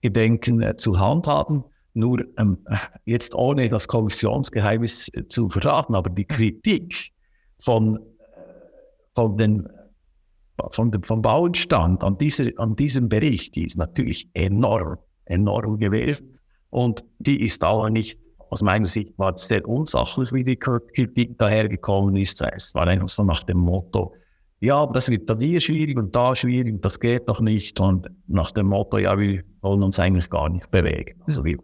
gedenken 0.00 0.62
äh, 0.62 0.76
zu 0.76 0.98
handhaben. 0.98 1.64
Nur 1.94 2.24
ähm, 2.38 2.58
jetzt 3.04 3.34
ohne 3.34 3.68
das 3.68 3.88
Kommissionsgeheimnis 3.88 5.10
zu 5.28 5.48
verraten, 5.48 5.94
aber 5.94 6.10
die 6.10 6.24
Kritik 6.24 7.12
von, 7.58 7.96
äh, 7.96 8.00
von 9.14 9.36
den, 9.36 9.68
von 10.70 10.90
dem, 10.90 11.02
vom 11.02 11.22
Bauernstand 11.22 12.04
an, 12.04 12.18
diese, 12.18 12.52
an 12.58 12.76
diesem 12.76 13.08
Bericht, 13.08 13.56
die 13.56 13.64
ist 13.64 13.76
natürlich 13.76 14.28
enorm, 14.34 14.98
enorm 15.24 15.78
gewesen. 15.78 16.38
Und 16.70 17.04
die 17.18 17.40
ist 17.40 17.64
auch 17.64 17.88
nicht, 17.88 18.18
aus 18.50 18.62
meiner 18.62 18.86
Sicht 18.86 19.18
war 19.18 19.34
es 19.34 19.48
sehr 19.48 19.66
unsachlich, 19.66 20.32
wie 20.32 20.44
die 20.44 20.56
Kritik 20.56 21.38
dahergekommen 21.38 22.16
ist. 22.16 22.42
Es 22.42 22.74
war 22.74 22.86
einfach 22.86 23.08
so 23.08 23.24
nach 23.24 23.42
dem 23.44 23.58
Motto, 23.58 24.14
ja, 24.60 24.74
aber 24.74 24.94
das 24.94 25.08
wird 25.08 25.30
dann 25.30 25.40
hier 25.40 25.60
schwierig 25.60 25.96
und 25.96 26.14
da 26.16 26.34
schwierig 26.34 26.82
das 26.82 26.98
geht 26.98 27.28
doch 27.28 27.40
nicht. 27.40 27.78
Und 27.78 28.10
nach 28.26 28.50
dem 28.50 28.66
Motto, 28.66 28.98
ja, 28.98 29.16
wir 29.16 29.44
wollen 29.60 29.82
uns 29.82 29.98
eigentlich 30.00 30.28
gar 30.28 30.48
nicht 30.48 30.68
bewegen. 30.70 31.20
Also 31.26 31.44
wir 31.44 31.58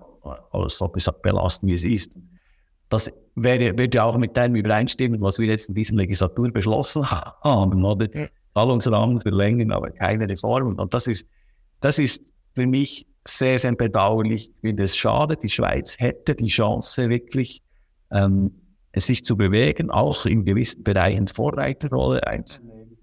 alles 0.52 0.78
so 0.78 0.88
belasten, 0.88 1.66
wie 1.66 1.74
es 1.74 1.84
ist. 1.84 2.12
Das 2.88 3.10
wäre, 3.34 3.76
würde 3.76 4.02
auch 4.02 4.16
mit 4.18 4.36
dem 4.36 4.54
übereinstimmen, 4.54 5.20
was 5.20 5.38
wir 5.38 5.48
jetzt 5.48 5.68
in 5.68 5.74
dieser 5.74 5.94
Legislatur 5.94 6.50
beschlossen 6.50 7.10
haben, 7.10 7.84
oder? 7.84 8.08
Zahlungsrahmen 8.54 9.20
verlängern, 9.20 9.72
aber 9.72 9.90
keine 9.90 10.28
Reformen. 10.28 10.78
Und 10.78 10.94
das 10.94 11.06
ist, 11.06 11.26
das 11.80 11.98
ist 11.98 12.22
für 12.54 12.66
mich 12.66 13.06
sehr, 13.26 13.58
sehr 13.58 13.74
bedauerlich. 13.74 14.50
Ich 14.50 14.60
finde 14.60 14.84
es 14.84 14.96
schade. 14.96 15.36
Die 15.36 15.48
Schweiz 15.48 15.98
hätte 15.98 16.34
die 16.34 16.46
Chance, 16.46 17.08
wirklich 17.08 17.62
ähm, 18.12 18.52
sich 18.94 19.24
zu 19.24 19.36
bewegen, 19.36 19.90
auch 19.90 20.24
in 20.26 20.44
gewissen 20.44 20.84
Bereichen 20.84 21.26
Vorreiterrolle 21.26 22.24
einzunehmen. 22.26 22.96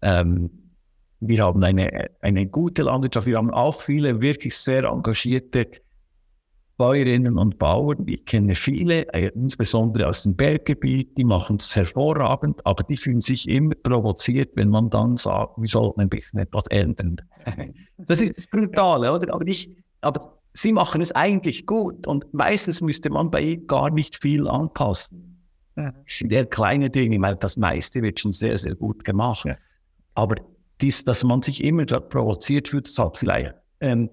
Ähm, 0.00 0.50
wir 1.20 1.44
haben 1.44 1.62
eine, 1.64 2.10
eine 2.20 2.46
gute 2.46 2.82
Landwirtschaft. 2.82 3.26
Wir 3.26 3.38
haben 3.38 3.50
auch 3.50 3.80
viele 3.80 4.20
wirklich 4.20 4.56
sehr 4.56 4.84
engagierte 4.84 5.70
Bäuerinnen 6.76 7.38
und 7.38 7.58
Bauern, 7.58 8.04
ich 8.06 8.24
kenne 8.24 8.54
viele, 8.54 9.06
äh, 9.14 9.30
insbesondere 9.34 10.08
aus 10.08 10.24
dem 10.24 10.34
Berggebiet, 10.34 11.16
die 11.16 11.24
machen 11.24 11.56
es 11.56 11.74
hervorragend, 11.76 12.64
aber 12.66 12.82
die 12.82 12.96
fühlen 12.96 13.20
sich 13.20 13.48
immer 13.48 13.74
provoziert, 13.82 14.50
wenn 14.54 14.70
man 14.70 14.90
dann 14.90 15.16
sagt, 15.16 15.56
wir 15.56 15.68
sollten 15.68 16.00
ein 16.00 16.08
bisschen 16.08 16.40
etwas 16.40 16.66
ändern. 16.68 17.16
Das 17.96 18.20
ist 18.20 18.36
das 18.36 18.46
Brutale, 18.48 19.12
oder? 19.12 19.32
Aber, 19.32 19.46
ich, 19.46 19.70
aber 20.00 20.40
sie 20.52 20.72
machen 20.72 21.00
es 21.00 21.12
eigentlich 21.12 21.64
gut 21.64 22.06
und 22.06 22.34
meistens 22.34 22.80
müsste 22.80 23.08
man 23.08 23.30
bei 23.30 23.40
ihnen 23.40 23.66
gar 23.66 23.90
nicht 23.90 24.20
viel 24.20 24.48
anpassen. 24.48 25.48
Ja. 25.76 25.92
Sehr 26.06 26.46
kleine 26.46 26.90
Dinge, 26.90 27.20
weil 27.20 27.36
das 27.36 27.56
meiste 27.56 28.02
wird 28.02 28.20
schon 28.20 28.32
sehr, 28.32 28.58
sehr 28.58 28.74
gut 28.74 29.04
gemacht. 29.04 29.44
Ja. 29.44 29.56
Aber 30.14 30.36
dies, 30.80 31.04
dass 31.04 31.24
man 31.24 31.42
sich 31.42 31.62
immer 31.62 31.84
provoziert 31.86 32.68
fühlt, 32.68 32.88
das 32.88 32.98
hat 32.98 33.16
vielleicht 33.16 33.54
ähm, 33.80 34.10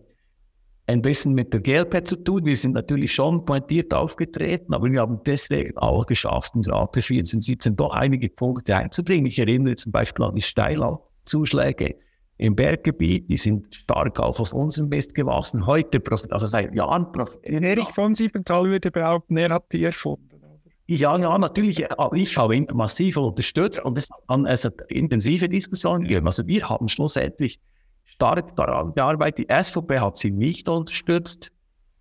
ein 0.91 1.01
bisschen 1.01 1.33
mit 1.33 1.53
der 1.53 1.62
GLP 1.62 2.05
zu 2.05 2.15
tun. 2.17 2.45
Wir 2.45 2.55
sind 2.55 2.74
natürlich 2.74 3.13
schon 3.13 3.45
pointiert 3.45 3.93
aufgetreten, 3.93 4.74
aber 4.74 4.91
wir 4.91 5.01
haben 5.01 5.19
deswegen 5.25 5.77
auch 5.77 6.05
geschafft, 6.05 6.53
in 6.55 6.69
AP 6.71 7.01
14, 7.01 7.41
17 7.41 7.75
doch 7.75 7.93
einige 7.93 8.29
Punkte 8.29 8.75
einzubringen. 8.75 9.25
Ich 9.25 9.39
erinnere 9.39 9.75
zum 9.75 9.91
Beispiel 9.91 10.25
an 10.25 10.36
die 10.36 10.41
Steilzuschläge 10.41 11.95
im 12.38 12.55
Berggebiet, 12.55 13.29
die 13.29 13.38
sind 13.38 13.74
stark 13.74 14.19
auch 14.19 14.39
auf 14.39 14.51
unserem 14.51 14.89
Mist 14.89 15.13
gewachsen. 15.13 15.65
Heute, 15.65 16.01
also 16.31 16.48
seit 16.48 16.74
Jahren. 16.74 17.07
Erich 17.43 17.89
von 17.89 18.15
Siebenthal 18.15 18.65
würde 18.65 18.89
behaupten, 18.89 19.38
er 19.38 19.50
hat 19.51 19.71
die 19.71 19.83
erfunden. 19.83 20.31
Ja, 20.88 21.17
ja, 21.17 21.38
natürlich. 21.38 21.89
Aber 21.91 22.17
ich 22.17 22.36
habe 22.36 22.55
ihn 22.55 22.67
massiv 22.74 23.15
unterstützt 23.15 23.79
und 23.86 23.98
es, 23.98 24.10
es 24.48 24.65
hat 24.65 24.81
intensive 24.89 25.48
Diskussionen 25.48 26.03
gegeben. 26.03 26.25
Also 26.25 26.45
wir 26.48 26.67
haben 26.67 26.89
schlussendlich 26.89 27.60
stark 28.12 28.56
daran 28.56 28.94
gearbeitet. 28.94 29.50
Die 29.50 29.63
SVP 29.63 30.00
hat 30.00 30.18
sie 30.18 30.32
nicht 30.32 30.68
unterstützt 30.68 31.51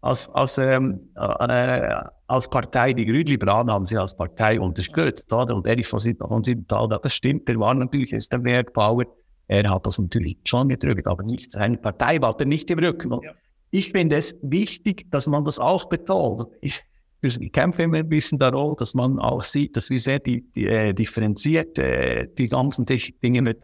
als, 0.00 0.28
als, 0.30 0.58
ähm, 0.58 1.00
äh, 1.16 1.94
als 2.26 2.48
Partei. 2.48 2.92
Die 2.92 3.06
Grünliberalen 3.06 3.70
haben 3.70 3.84
sie 3.84 3.96
als 3.96 4.16
Partei 4.16 4.58
unterstützt. 4.60 5.32
Oder? 5.32 5.54
Und 5.54 5.66
Erich 5.66 5.86
von 5.86 5.98
Siebenthal, 5.98 6.88
das 6.88 7.14
stimmt, 7.14 7.48
der 7.48 7.58
war 7.58 7.74
natürlich 7.74 8.12
ist 8.12 8.32
der 8.32 8.38
Bergbauer. 8.38 9.04
Er 9.46 9.68
hat 9.68 9.86
das 9.86 9.98
natürlich 9.98 10.38
schon 10.44 10.68
gedrückt, 10.68 11.06
aber 11.06 11.24
nicht 11.24 11.50
seine 11.50 11.76
Partei 11.76 12.20
war 12.20 12.36
nicht 12.44 12.70
im 12.70 12.78
Rücken. 12.78 13.12
Ja. 13.22 13.32
Ich 13.70 13.90
finde 13.90 14.16
es 14.16 14.36
wichtig, 14.42 15.10
dass 15.10 15.26
man 15.26 15.44
das 15.44 15.58
auch 15.58 15.88
betont. 15.88 16.46
Ich, 16.60 16.80
ich 17.22 17.52
kämpfe 17.52 17.82
immer 17.82 17.98
ein 17.98 18.08
bisschen 18.08 18.38
darum, 18.38 18.76
dass 18.76 18.94
man 18.94 19.18
auch 19.18 19.42
sieht, 19.44 19.76
dass 19.76 19.90
wir 19.90 19.98
sehr 19.98 20.20
die, 20.20 20.44
die, 20.54 20.66
äh, 20.66 20.92
differenziert 20.92 21.78
äh, 21.78 22.28
die 22.38 22.46
ganzen 22.46 22.86
Dinge 22.86 23.42
mit 23.42 23.60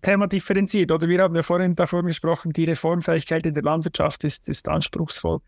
Thema 0.00 0.26
differenziert, 0.26 0.90
oder? 0.92 1.08
Wir 1.08 1.22
haben 1.22 1.34
ja 1.34 1.42
vorhin 1.42 1.74
davon 1.74 2.06
gesprochen, 2.06 2.52
die 2.52 2.64
Reformfähigkeit 2.64 3.46
in 3.46 3.54
der 3.54 3.62
Landwirtschaft 3.62 4.24
ist, 4.24 4.48
ist 4.48 4.68
anspruchsvoll. 4.68 5.40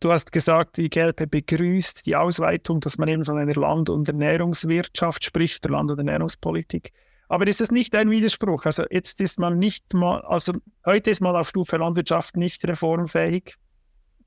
Du 0.00 0.12
hast 0.12 0.32
gesagt, 0.32 0.76
die 0.76 0.90
GLP 0.90 1.30
begrüßt 1.30 2.06
die 2.06 2.16
Ausweitung, 2.16 2.80
dass 2.80 2.98
man 2.98 3.08
eben 3.08 3.24
von 3.24 3.38
einer 3.38 3.54
Land- 3.54 3.90
und 3.90 4.06
Ernährungswirtschaft 4.08 5.24
spricht, 5.24 5.64
der 5.64 5.72
Land- 5.72 5.90
und 5.90 5.98
Ernährungspolitik. 5.98 6.92
Aber 7.28 7.46
ist 7.46 7.60
das 7.60 7.70
nicht 7.70 7.94
ein 7.94 8.10
Widerspruch? 8.10 8.64
Also 8.66 8.84
jetzt 8.90 9.20
ist 9.20 9.38
man 9.38 9.58
nicht 9.58 9.94
mal, 9.94 10.20
also 10.22 10.52
heute 10.84 11.10
ist 11.10 11.20
man 11.20 11.34
auf 11.34 11.48
Stufe 11.48 11.76
Landwirtschaft 11.78 12.36
nicht 12.36 12.66
reformfähig. 12.66 13.54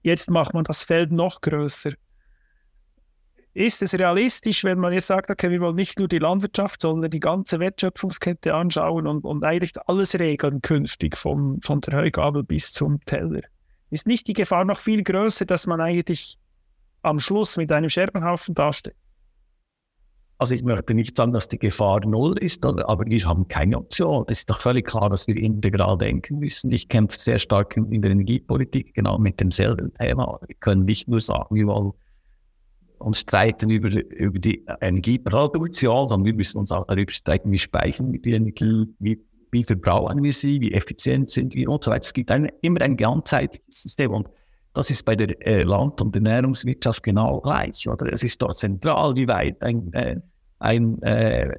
Jetzt 0.01 0.29
macht 0.29 0.53
man 0.53 0.63
das 0.63 0.83
Feld 0.83 1.11
noch 1.11 1.41
größer. 1.41 1.91
Ist 3.57 3.81
es 3.81 3.95
realistisch, 3.95 4.63
wenn 4.63 4.77
man 4.77 4.93
jetzt 4.93 5.07
sagt, 5.07 5.31
okay, 5.31 5.49
wir 5.49 5.59
wollen 5.61 5.73
nicht 5.73 5.97
nur 5.97 6.07
die 6.07 6.19
Landwirtschaft, 6.19 6.79
sondern 6.79 7.09
die 7.09 7.19
ganze 7.19 7.59
Wertschöpfungskette 7.59 8.53
anschauen 8.53 9.07
und, 9.07 9.23
und 9.23 9.43
eigentlich 9.43 9.71
alles 9.87 10.13
regeln 10.19 10.61
künftig, 10.61 11.17
vom, 11.17 11.59
von 11.63 11.81
der 11.81 11.97
Heugabel 11.97 12.43
bis 12.43 12.71
zum 12.71 13.03
Teller? 13.05 13.41
Ist 13.89 14.05
nicht 14.05 14.27
die 14.27 14.33
Gefahr 14.33 14.63
noch 14.63 14.77
viel 14.77 15.01
größer, 15.01 15.45
dass 15.45 15.65
man 15.65 15.81
eigentlich 15.81 16.37
am 17.01 17.19
Schluss 17.19 17.57
mit 17.57 17.71
einem 17.71 17.89
Scherbenhaufen 17.89 18.53
dasteht? 18.53 18.93
Also 20.37 20.53
ich 20.53 20.61
möchte 20.61 20.93
nicht 20.93 21.17
sagen, 21.17 21.33
dass 21.33 21.47
die 21.47 21.57
Gefahr 21.57 22.05
null 22.05 22.37
ist, 22.37 22.63
aber 22.63 23.05
wir 23.07 23.25
haben 23.25 23.47
keine 23.47 23.79
Option. 23.79 24.23
Es 24.27 24.37
ist 24.37 24.51
doch 24.51 24.59
völlig 24.59 24.85
klar, 24.85 25.09
dass 25.09 25.25
wir 25.25 25.35
integral 25.35 25.97
denken 25.97 26.37
müssen. 26.37 26.71
Ich 26.71 26.89
kämpfe 26.89 27.17
sehr 27.17 27.39
stark 27.39 27.75
in 27.75 28.03
der 28.03 28.11
Energiepolitik 28.11 28.93
genau 28.93 29.17
mit 29.17 29.39
demselben 29.39 29.91
Thema. 29.95 30.39
Wir 30.45 30.55
können 30.59 30.85
nicht 30.85 31.07
nur 31.07 31.21
sagen, 31.21 31.55
wir 31.55 31.65
wollen 31.65 31.93
uns 32.99 33.19
streiten 33.19 33.69
über, 33.69 33.89
über 33.89 34.39
die 34.39 34.65
Energieproduktion, 34.81 36.09
sondern 36.09 36.25
wir 36.25 36.33
müssen 36.33 36.57
uns 36.57 36.71
auch 36.71 36.85
darüber 36.85 37.11
streiten, 37.11 37.51
wie 37.51 37.57
speichern 37.57 38.11
wir 38.11 38.21
die 38.21 38.33
Energie, 38.33 38.85
wie, 38.99 39.19
wie 39.51 39.63
verbrauchen 39.63 40.23
wir 40.23 40.31
sie, 40.31 40.59
wie 40.61 40.73
effizient 40.73 41.29
sind 41.29 41.55
wir 41.55 41.69
und 41.69 41.83
so 41.83 41.91
weiter. 41.91 42.03
Es 42.03 42.13
gibt 42.13 42.31
ein, 42.31 42.49
immer 42.61 42.81
ein 42.81 42.97
ganzheitliches 42.97 43.83
System 43.83 44.11
und 44.11 44.27
das 44.73 44.89
ist 44.91 45.05
bei 45.05 45.15
der 45.15 45.35
äh, 45.45 45.63
Land- 45.63 46.01
und 46.01 46.15
Ernährungswirtschaft 46.15 47.01
genau 47.01 47.41
gleich. 47.41 47.87
Oder? 47.89 48.13
Es 48.13 48.21
ist 48.21 48.39
dort 48.41 48.57
zentral, 48.57 49.15
wie 49.15 49.27
weit 49.27 49.61
ein, 49.63 49.91
äh, 49.93 50.17
ein 50.59 51.01
äh, 51.01 51.51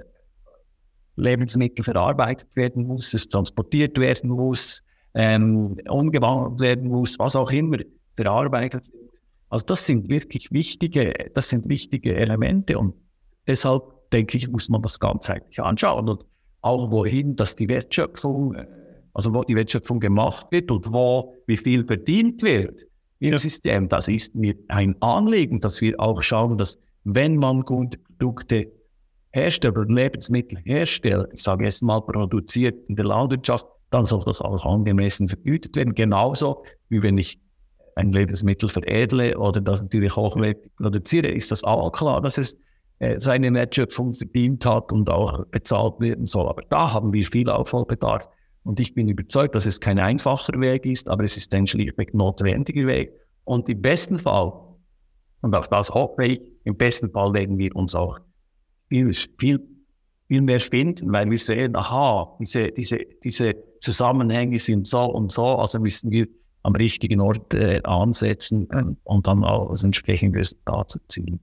Lebensmittel 1.16 1.85
verarbeitet 1.85 2.54
werden 2.54 2.87
muss, 2.87 3.12
es 3.12 3.28
transportiert 3.28 3.99
werden 3.99 4.30
muss, 4.30 4.85
ähm, 5.14 5.76
umgewandelt 5.88 6.61
werden 6.61 6.88
muss, 6.88 7.18
was 7.18 7.35
auch 7.35 7.50
immer 7.50 7.78
verarbeitet 8.16 8.88
also 9.50 9.64
das 9.67 9.87
sind 9.87 10.09
wirklich 10.11 10.50
wichtige, 10.52 11.31
das 11.35 11.49
sind 11.49 11.69
wichtige 11.69 12.14
Elemente 12.17 12.78
und 12.78 12.95
deshalb 13.47 13.83
denke 14.12 14.37
ich, 14.37 14.49
muss 14.49 14.69
man 14.69 14.83
das 14.83 14.99
ganzheitlich 15.00 15.61
anschauen 15.61 16.09
und 16.09 16.25
auch 16.61 16.90
wohin, 16.90 17.37
dass 17.37 17.57
die 17.57 17.69
Wertschöpfung, 17.69 18.57
also 19.14 19.35
wo 19.35 19.43
die 19.43 19.57
Wertschöpfung 19.57 20.00
gemacht 20.00 20.47
wird 20.50 20.71
und 20.71 20.93
wo 20.93 21.35
wie 21.47 21.57
viel 21.57 21.87
verdient 21.87 22.43
wird 22.43 22.83
im 23.21 23.33
ja. 23.33 23.38
System. 23.38 23.88
Das 23.88 24.09
ist 24.09 24.35
mir 24.35 24.55
ein 24.69 25.00
Anliegen, 25.00 25.61
dass 25.61 25.81
wir 25.81 25.99
auch 25.99 26.23
schauen, 26.23 26.59
dass 26.59 26.76
wenn 27.05 27.37
man 27.37 27.62
gute 27.62 27.99
Produkte 27.99 28.71
herstellt 29.31 29.78
oder 29.78 29.93
Lebensmittel 29.93 30.59
herstellt, 30.64 31.28
ich 31.33 31.43
sage 31.43 31.64
jetzt 31.64 31.83
mal 31.83 32.00
produziert 32.00 32.76
in 32.88 32.97
der 32.97 33.07
Landwirtschaft, 33.07 33.67
dann 33.90 34.05
soll 34.05 34.23
das 34.25 34.40
auch 34.40 34.64
angemessen 34.67 35.28
vergütet 35.28 35.76
werden. 35.76 35.95
Genauso 35.95 36.62
wie 36.88 37.02
wenn 37.02 37.17
ich 37.17 37.40
ein 37.99 38.12
Lebensmittel 38.12 38.69
veredle 38.69 39.37
oder 39.37 39.61
das 39.61 39.83
natürlich 39.83 40.14
hochwertig 40.14 40.71
produziere, 40.76 41.28
ist 41.28 41.50
das 41.50 41.64
auch 41.64 41.90
klar, 41.90 42.23
dass 42.23 42.38
es 42.38 42.57
äh, 43.00 43.21
seine 43.21 43.52
Wertschöpfung 43.52 44.12
verdient 44.12 44.64
hat 44.64 44.93
und 44.93 45.11
auch 45.11 45.45
bezahlt 45.47 46.00
werden 46.00 46.26
soll. 46.26 46.49
Aber 46.49 46.62
da 46.71 46.93
haben 46.93 47.12
wir 47.12 47.25
viel 47.25 47.50
Aufholbedarf. 47.50 48.28
Und 48.64 48.81
ich 48.81 48.95
bin 48.95 49.09
überzeugt, 49.09 49.55
dass 49.55 49.67
es 49.67 49.81
kein 49.81 49.99
einfacher 49.99 50.59
Weg 50.61 50.87
ist, 50.87 51.09
aber 51.09 51.25
es 51.25 51.37
ist 51.37 51.52
ein 51.55 51.67
schlichtweg 51.67 52.14
notwendiger 52.14 52.87
Weg. 52.87 53.12
Und 53.45 53.69
im 53.69 53.81
besten 53.81 54.19
Fall, 54.19 54.52
und 55.40 55.55
auf 55.55 55.69
das 55.69 55.90
hoffe 55.90 56.25
ich, 56.25 56.40
im 56.64 56.76
besten 56.76 57.11
Fall 57.11 57.33
werden 57.33 57.59
wir 57.59 57.75
uns 57.75 57.95
auch 57.95 58.19
viel, 58.88 59.12
viel, 59.38 59.61
viel 60.28 60.43
mehr 60.43 60.61
finden, 60.61 61.12
weil 61.12 61.31
wir 61.31 61.38
sehen, 61.38 61.75
aha, 61.75 62.37
diese, 62.38 62.71
diese, 62.73 62.99
diese 63.25 63.55
Zusammenhänge 63.81 64.59
sind 64.59 64.87
so 64.87 65.05
und 65.05 65.33
so, 65.33 65.47
also 65.47 65.81
müssen 65.81 66.11
wir 66.11 66.26
am 66.62 66.75
richtigen 66.75 67.21
Ort 67.21 67.55
äh, 67.55 67.81
ansetzen 67.85 68.67
und 69.05 69.27
dann 69.27 69.45
auch 69.45 69.71
das 69.71 69.85
entsprechende 69.85 70.41
Resultat 70.41 70.91
zu 70.91 70.99
zielen. 71.09 71.41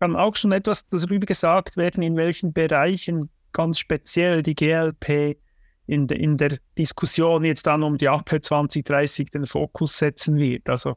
Kann 0.00 0.14
auch 0.14 0.36
schon 0.36 0.52
etwas 0.52 0.86
darüber 0.86 1.26
gesagt 1.26 1.76
werden, 1.76 2.02
in 2.02 2.16
welchen 2.16 2.52
Bereichen 2.52 3.30
ganz 3.52 3.78
speziell 3.78 4.42
die 4.42 4.54
GLP 4.54 5.38
in, 5.86 6.06
de, 6.06 6.18
in 6.18 6.36
der 6.36 6.58
Diskussion 6.76 7.44
jetzt 7.44 7.66
dann 7.66 7.82
um 7.82 7.96
die 7.96 8.08
AP 8.08 8.44
2030 8.44 9.30
den 9.30 9.46
Fokus 9.46 9.96
setzen 9.96 10.36
wird. 10.36 10.68
Also 10.68 10.96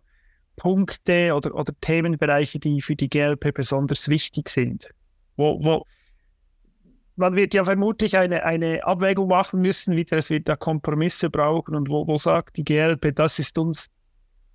Punkte 0.55 1.33
oder, 1.33 1.55
oder 1.55 1.73
Themenbereiche, 1.79 2.59
die 2.59 2.81
für 2.81 2.95
die 2.95 3.09
GLP 3.09 3.53
besonders 3.53 4.09
wichtig 4.09 4.49
sind. 4.49 4.89
Wo, 5.37 5.63
wo, 5.63 5.85
man 7.19 7.35
wird 7.35 7.53
ja 7.53 7.65
vermutlich 7.65 8.17
eine, 8.17 8.43
eine 8.45 8.83
Abwägung 8.85 9.27
machen 9.27 9.61
müssen, 9.61 9.95
wieder, 9.95 10.17
es 10.17 10.29
wird 10.29 10.47
da 10.47 10.55
Kompromisse 10.55 11.29
brauchen 11.29 11.75
und 11.75 11.89
wo, 11.89 12.07
wo 12.07 12.15
sagt 12.17 12.57
die 12.57 12.63
GLP, 12.63 13.13
das 13.13 13.39
ist 13.39 13.57
uns 13.57 13.87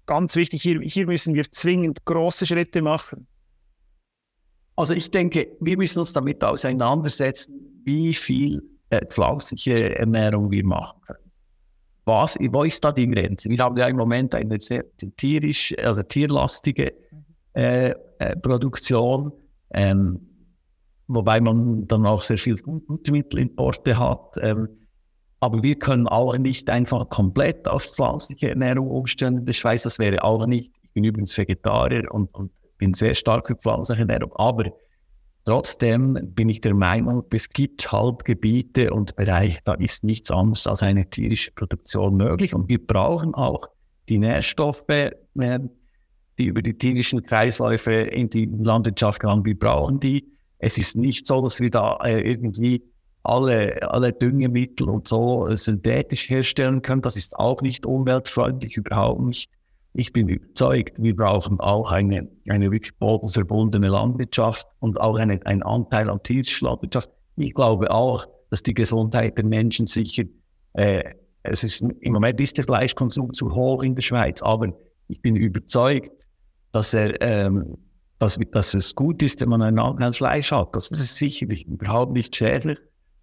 ganz 0.06 0.34
wichtig, 0.34 0.62
hier, 0.62 0.80
hier 0.80 1.06
müssen 1.06 1.34
wir 1.34 1.44
zwingend 1.52 2.04
große 2.04 2.46
Schritte 2.46 2.82
machen. 2.82 3.26
Also 4.76 4.94
ich 4.94 5.10
denke, 5.10 5.48
wir 5.60 5.76
müssen 5.76 6.00
uns 6.00 6.12
damit 6.12 6.42
auseinandersetzen, 6.42 7.82
wie 7.84 8.12
viel 8.12 8.62
äh, 8.88 9.04
pflanzliche 9.06 9.96
Ernährung 9.96 10.50
wir 10.50 10.64
machen 10.64 11.00
können. 11.06 11.30
Was, 12.06 12.36
wo 12.50 12.64
ist 12.64 12.82
da 12.82 12.92
die 12.92 13.08
Grenze? 13.08 13.48
Wir 13.48 13.58
haben 13.58 13.76
ja 13.76 13.86
im 13.86 13.96
Moment 13.96 14.34
eine 14.34 14.58
sehr 14.58 14.84
tierisch, 15.16 15.74
also 15.78 16.02
tierlastige 16.02 16.92
äh, 17.54 17.94
äh, 18.18 18.36
Produktion. 18.36 19.32
Ähm, 19.72 20.33
wobei 21.08 21.40
man 21.40 21.86
dann 21.86 22.06
auch 22.06 22.22
sehr 22.22 22.38
viel 22.38 22.56
Futtermittelimporte 22.56 23.98
hat. 23.98 24.36
Ähm, 24.40 24.68
aber 25.40 25.62
wir 25.62 25.78
können 25.78 26.08
auch 26.08 26.36
nicht 26.38 26.70
einfach 26.70 27.08
komplett 27.10 27.68
auf 27.68 27.84
pflanzliche 27.84 28.48
Ernährung 28.48 28.88
umstellen 28.88 29.38
in 29.38 29.44
der 29.44 29.52
Schweiz. 29.52 29.82
Das 29.82 29.98
wäre 29.98 30.24
auch 30.24 30.46
nicht. 30.46 30.70
Ich 30.82 30.92
bin 30.92 31.04
übrigens 31.04 31.36
Vegetarier 31.36 32.10
und, 32.10 32.34
und 32.34 32.50
bin 32.78 32.94
sehr 32.94 33.14
stark 33.14 33.46
für 33.46 33.56
pflanzliche 33.56 34.02
Ernährung. 34.02 34.32
Aber 34.36 34.64
trotzdem 35.44 36.18
bin 36.34 36.48
ich 36.48 36.62
der 36.62 36.74
Meinung, 36.74 37.24
es 37.30 37.48
gibt 37.50 37.92
halt 37.92 38.24
Gebiete 38.24 38.90
und 38.90 39.14
Bereiche, 39.16 39.58
da 39.64 39.74
ist 39.74 40.02
nichts 40.02 40.30
anderes 40.30 40.66
als 40.66 40.82
eine 40.82 41.08
tierische 41.10 41.52
Produktion 41.52 42.16
möglich. 42.16 42.54
Und 42.54 42.70
wir 42.70 42.84
brauchen 42.84 43.34
auch 43.34 43.68
die 44.08 44.18
Nährstoffe, 44.18 44.88
äh, 44.88 45.12
die 46.38 46.46
über 46.46 46.62
die 46.62 46.76
tierischen 46.76 47.22
Kreisläufe 47.22 47.92
in 47.92 48.28
die 48.28 48.46
Landwirtschaft 48.46 49.20
kommen, 49.20 49.44
wir 49.44 49.58
brauchen 49.58 50.00
die. 50.00 50.33
Es 50.64 50.78
ist 50.78 50.96
nicht 50.96 51.26
so, 51.26 51.42
dass 51.42 51.60
wir 51.60 51.68
da 51.68 51.98
äh, 52.02 52.20
irgendwie 52.20 52.82
alle, 53.22 53.82
alle 53.90 54.14
Düngemittel 54.14 54.88
und 54.88 55.06
so 55.06 55.46
synthetisch 55.56 56.30
herstellen 56.30 56.80
können. 56.80 57.02
Das 57.02 57.16
ist 57.16 57.38
auch 57.38 57.60
nicht 57.60 57.84
umweltfreundlich, 57.84 58.78
überhaupt 58.78 59.20
nicht. 59.20 59.50
Ich 59.92 60.10
bin 60.14 60.26
überzeugt, 60.26 60.94
wir 60.96 61.14
brauchen 61.14 61.60
auch 61.60 61.92
eine, 61.92 62.26
eine 62.48 62.70
wirklich 62.70 62.96
bodenverbundene 62.96 63.88
Landwirtschaft 63.88 64.66
und 64.80 64.98
auch 64.98 65.18
eine, 65.18 65.38
einen 65.44 65.62
Anteil 65.62 66.08
an 66.08 66.22
tierischer 66.22 66.66
Landwirtschaft. 66.66 67.10
Ich 67.36 67.52
glaube 67.52 67.90
auch, 67.90 68.26
dass 68.48 68.62
die 68.62 68.74
Gesundheit 68.74 69.36
der 69.36 69.44
Menschen 69.44 69.86
sicher, 69.86 70.24
äh, 70.72 71.04
es 71.42 71.62
ist, 71.62 71.82
im 71.82 72.12
Moment 72.14 72.40
ist 72.40 72.56
der 72.56 72.64
Fleischkonsum 72.64 73.34
zu 73.34 73.54
hoch 73.54 73.82
in 73.82 73.94
der 73.94 74.02
Schweiz, 74.02 74.40
aber 74.40 74.72
ich 75.08 75.20
bin 75.20 75.36
überzeugt, 75.36 76.26
dass 76.72 76.94
er, 76.94 77.20
ähm, 77.20 77.76
dass, 78.18 78.38
dass 78.52 78.74
es 78.74 78.94
gut 78.94 79.22
ist, 79.22 79.40
wenn 79.40 79.48
man 79.48 79.62
ein 79.62 79.78
Anteil 79.78 80.12
Fleisch 80.12 80.52
hat. 80.52 80.74
Das 80.74 80.90
ist 80.90 81.16
sicherlich 81.16 81.66
überhaupt 81.66 82.12
nicht 82.12 82.34
schädlich. 82.34 82.78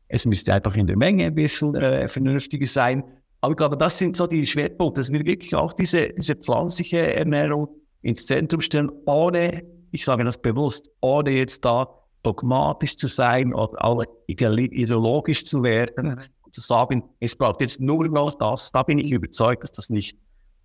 Es 0.08 0.26
müsste 0.26 0.54
einfach 0.54 0.76
in 0.76 0.88
der 0.88 0.98
Menge 0.98 1.26
ein 1.26 1.36
bisschen 1.36 1.76
äh, 1.76 2.08
vernünftiger 2.08 2.68
sein. 2.68 3.04
Aber 3.40 3.52
ich 3.52 3.58
glaube, 3.58 3.78
das 3.78 3.98
sind 3.98 4.16
so 4.16 4.28
die 4.28 4.46
Schwerpunkte, 4.46 5.02
dass 5.02 5.12
wir 5.12 5.26
wirklich 5.26 5.56
auch 5.56 5.74
diese, 5.74 6.10
diese 6.10 6.36
pflanzliche 6.36 7.16
Ernährung 7.16 7.70
ins 8.02 8.26
Zentrum 8.26 8.62
stellen, 8.62 8.92
ohne, 9.06 9.64
ich 9.92 10.06
sage 10.06 10.24
das 10.24 10.38
bewusst, 10.38 10.90
ohne 11.02 11.32
jetzt 11.32 11.64
da 11.66 11.88
dogmatisch 12.24 12.98
zu 12.98 13.08
sein 13.08 13.54
oder 13.54 13.84
auch 13.84 14.04
ideologisch 14.28 15.46
zu 15.46 15.64
werden, 15.64 16.10
mhm. 16.10 16.52
zu 16.52 16.62
sagen, 16.62 17.04
es 17.20 17.36
braucht 17.36 17.62
jetzt 17.62 17.80
nur 17.80 18.08
noch 18.08 18.36
das. 18.36 18.72
Da 18.72 18.84
bin 18.84 19.00
ich 19.00 19.12
überzeugt, 19.12 19.64
dass 19.64 19.72
das 19.72 19.90
nicht 19.90 20.18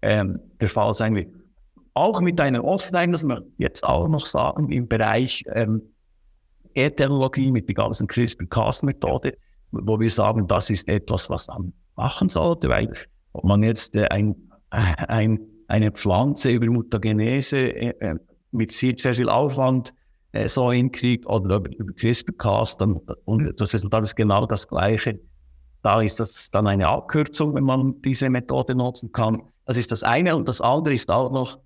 ähm, 0.02 0.38
der 0.60 0.68
Fall 0.68 0.92
sein 0.92 1.14
wird. 1.14 1.28
Auch 1.96 2.20
mit 2.20 2.38
einer 2.42 2.62
Offenheit, 2.62 3.10
dass 3.14 3.24
wir 3.24 3.42
jetzt 3.56 3.82
auch 3.82 4.06
noch 4.06 4.26
sagen, 4.26 4.70
im 4.70 4.86
Bereich 4.86 5.42
ähm, 5.54 5.80
E-Technologie 6.74 7.50
mit 7.50 7.68
der 7.68 7.74
ganzen 7.74 8.06
CRISPR-Cas-Methode, 8.06 9.32
wo 9.70 9.98
wir 9.98 10.10
sagen, 10.10 10.46
das 10.46 10.68
ist 10.68 10.90
etwas, 10.90 11.30
was 11.30 11.48
man 11.48 11.72
machen 11.94 12.28
sollte, 12.28 12.68
weil 12.68 12.92
ob 13.32 13.44
man 13.44 13.62
jetzt 13.62 13.96
äh, 13.96 14.04
ein, 14.08 14.36
äh, 14.72 15.06
ein, 15.08 15.40
eine 15.68 15.90
Pflanze 15.90 16.50
über 16.50 16.66
Mutagenese 16.66 17.56
äh, 17.74 17.94
äh, 18.00 18.16
mit 18.50 18.72
sehr, 18.72 18.92
sehr 18.98 19.14
viel 19.14 19.30
Aufwand 19.30 19.94
äh, 20.32 20.50
so 20.50 20.70
hinkriegt 20.70 21.24
oder 21.24 21.56
über, 21.56 21.70
über 21.78 21.94
CRISPR-Cas, 21.94 22.76
und 23.24 23.58
das 23.58 23.72
Resultat 23.72 24.04
ist 24.04 24.16
genau 24.16 24.44
das 24.44 24.68
Gleiche. 24.68 25.18
Da 25.80 26.02
ist 26.02 26.20
das 26.20 26.50
dann 26.50 26.66
eine 26.66 26.88
Abkürzung, 26.88 27.54
wenn 27.54 27.64
man 27.64 28.02
diese 28.02 28.28
Methode 28.28 28.74
nutzen 28.74 29.12
kann. 29.12 29.40
Das 29.64 29.78
ist 29.78 29.92
das 29.92 30.02
eine. 30.02 30.36
Und 30.36 30.46
das 30.46 30.60
andere 30.60 30.92
ist 30.92 31.10
auch 31.10 31.30
noch, 31.30 31.58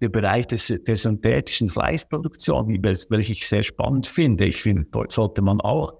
der 0.00 0.08
Bereich 0.08 0.46
des, 0.46 0.66
der 0.68 0.96
synthetischen 0.96 1.68
Fleischproduktion, 1.68 2.68
welche 2.82 3.32
ich 3.32 3.48
sehr 3.48 3.62
spannend 3.62 4.06
finde. 4.06 4.46
Ich 4.46 4.62
finde, 4.62 4.86
dort 4.90 5.12
sollte 5.12 5.42
man 5.42 5.60
auch 5.60 5.94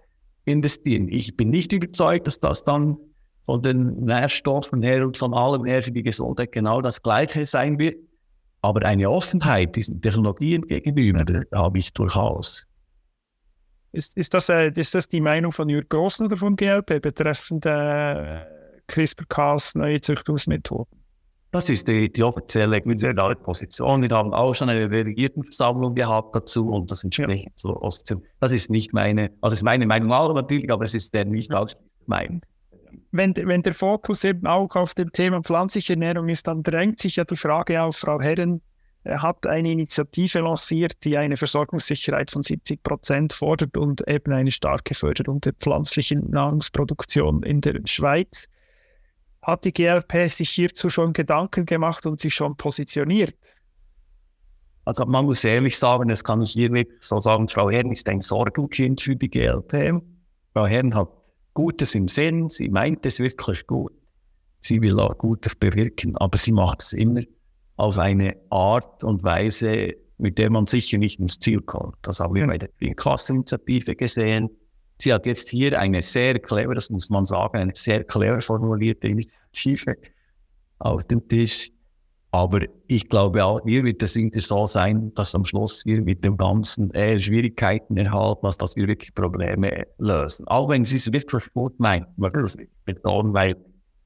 investieren. 0.44 1.08
Ich 1.08 1.36
bin 1.36 1.50
nicht 1.50 1.72
überzeugt, 1.72 2.26
dass 2.26 2.40
das 2.40 2.64
dann 2.64 2.96
von 3.46 3.62
den 3.62 4.04
Nährstoffen 4.04 4.82
her 4.82 5.06
und 5.06 5.16
von 5.16 5.32
allem 5.34 5.64
her 5.64 5.82
für 5.82 5.92
die 5.92 6.02
Gesundheit 6.02 6.52
genau 6.52 6.80
das 6.80 7.02
Gleiche 7.02 7.46
sein 7.46 7.78
wird. 7.78 7.96
Aber 8.60 8.84
eine 8.84 9.08
Offenheit 9.08 9.76
diesen 9.76 10.00
Technologien 10.00 10.62
gegenüber 10.62 11.24
habe 11.54 11.78
ich 11.78 11.92
durchaus. 11.92 12.66
Ist, 13.92 14.16
ist, 14.16 14.34
das, 14.34 14.48
äh, 14.48 14.70
ist 14.74 14.94
das 14.94 15.08
die 15.08 15.20
Meinung 15.20 15.52
von 15.52 15.68
Jürg 15.68 15.88
Grossen 15.88 16.26
oder 16.26 16.36
von 16.36 16.56
GLP 16.56 17.00
betreffend 17.00 17.64
äh, 17.64 18.44
CRISPR-Cas 18.86 19.76
neue 19.76 20.00
Züchtungsmethoden? 20.00 20.97
Das 21.50 21.70
ist 21.70 21.88
die, 21.88 22.12
die 22.12 22.22
offizielle 22.22 22.80
Position. 22.80 24.02
Wir 24.02 24.10
haben 24.10 24.34
auch 24.34 24.54
schon 24.54 24.68
eine 24.68 24.88
Delegiertenversammlung 24.88 25.94
gehabt 25.94 26.36
dazu 26.36 26.68
und 26.68 26.90
das 26.90 27.04
entspricht 27.04 27.48
so 27.56 27.74
offiziell. 27.80 28.20
Das 28.38 28.52
ist 28.52 28.70
nicht 28.70 28.92
meine, 28.92 29.30
also 29.40 29.54
ist 29.54 29.62
meine 29.62 29.86
Meinung 29.86 30.12
auch 30.12 30.34
natürlich, 30.34 30.70
aber 30.70 30.84
es 30.84 30.94
ist 30.94 31.14
der 31.14 31.24
nicht 31.24 31.52
ausschließlich 31.54 31.88
mein. 32.06 32.42
Wenn, 33.12 33.34
wenn 33.36 33.62
der 33.62 33.72
Fokus 33.72 34.24
eben 34.24 34.46
auch 34.46 34.76
auf 34.76 34.94
dem 34.94 35.10
Thema 35.12 35.42
pflanzliche 35.42 35.94
Ernährung 35.94 36.28
ist, 36.28 36.46
dann 36.46 36.62
drängt 36.62 37.00
sich 37.00 37.16
ja 37.16 37.24
die 37.24 37.36
Frage 37.36 37.82
auf, 37.82 37.96
Frau 37.96 38.20
Herren 38.20 38.60
hat 39.04 39.46
eine 39.46 39.70
Initiative 39.70 40.40
lanciert, 40.40 41.04
die 41.04 41.16
eine 41.16 41.36
Versorgungssicherheit 41.36 42.30
von 42.30 42.42
70 42.42 42.82
Prozent 42.82 43.32
fordert 43.32 43.76
und 43.76 44.06
eben 44.06 44.32
eine 44.32 44.50
starke 44.50 44.94
Förderung 44.94 45.40
der 45.40 45.54
pflanzlichen 45.54 46.30
Nahrungsproduktion 46.30 47.42
in 47.42 47.60
der 47.60 47.80
Schweiz. 47.86 48.48
Hat 49.48 49.64
die 49.64 49.72
GLP 49.72 50.30
sich 50.30 50.50
hierzu 50.50 50.90
schon 50.90 51.14
Gedanken 51.14 51.64
gemacht 51.64 52.04
und 52.04 52.20
sich 52.20 52.34
schon 52.34 52.54
positioniert? 52.58 53.34
Also 54.84 55.06
man 55.06 55.24
muss 55.24 55.42
ehrlich 55.42 55.78
sagen, 55.78 56.10
das 56.10 56.22
kann 56.22 56.42
ich 56.42 56.50
hiermit 56.50 56.90
so 57.00 57.18
sagen, 57.18 57.48
Frau 57.48 57.70
Herrn 57.70 57.90
ist 57.90 58.06
ein 58.10 58.20
Sorgenkind 58.20 59.00
für 59.00 59.16
die 59.16 59.30
GLP. 59.30 60.02
Frau 60.52 60.66
Herrn 60.66 60.94
hat 60.94 61.08
Gutes 61.54 61.94
im 61.94 62.08
Sinn, 62.08 62.50
sie 62.50 62.68
meint 62.68 63.06
es 63.06 63.20
wirklich 63.20 63.66
gut. 63.66 63.94
Sie 64.60 64.82
will 64.82 65.00
auch 65.00 65.16
Gutes 65.16 65.56
bewirken, 65.56 66.14
aber 66.18 66.36
sie 66.36 66.52
macht 66.52 66.82
es 66.82 66.92
immer 66.92 67.22
auf 67.76 67.98
eine 67.98 68.36
Art 68.50 69.02
und 69.02 69.22
Weise, 69.22 69.94
mit 70.18 70.36
der 70.36 70.50
man 70.50 70.66
sicher 70.66 70.98
nicht 70.98 71.20
ins 71.20 71.38
Ziel 71.38 71.62
kommt. 71.62 71.96
Das 72.02 72.20
haben 72.20 72.34
wir 72.34 72.46
bei 72.46 72.58
der 72.58 72.68
Klasseninitiative 72.96 73.96
gesehen. 73.96 74.50
Sie 75.00 75.12
hat 75.12 75.26
jetzt 75.26 75.48
hier 75.48 75.78
eine 75.78 76.02
sehr 76.02 76.38
clever, 76.40 76.74
das 76.74 76.90
muss 76.90 77.08
man 77.08 77.24
sagen, 77.24 77.56
eine 77.56 77.72
sehr 77.74 78.02
clever 78.02 78.40
formulierte 78.40 79.06
Initiative 79.06 79.96
auf 80.80 81.04
dem 81.06 81.26
Tisch. 81.28 81.70
Aber 82.30 82.60
ich 82.88 83.08
glaube 83.08 83.42
auch, 83.44 83.60
hier 83.64 83.84
wird 83.84 84.02
es 84.02 84.14
so 84.14 84.66
sein, 84.66 85.14
dass 85.14 85.34
am 85.34 85.44
Schluss 85.44 85.86
wir 85.86 86.02
mit 86.02 86.24
dem 86.24 86.36
Ganzen 86.36 86.90
eher 86.90 87.18
Schwierigkeiten 87.18 87.96
erhalten, 87.96 88.44
als 88.44 88.58
dass 88.58 88.76
wir 88.76 88.86
wirklich 88.86 89.14
Probleme 89.14 89.86
lösen. 89.98 90.46
Auch 90.48 90.68
wenn 90.68 90.84
sie 90.84 90.96
es 90.96 91.10
wirklich 91.10 91.50
gut 91.54 91.78
meint, 91.80 92.06
betonen, 92.84 93.32
weil 93.32 93.56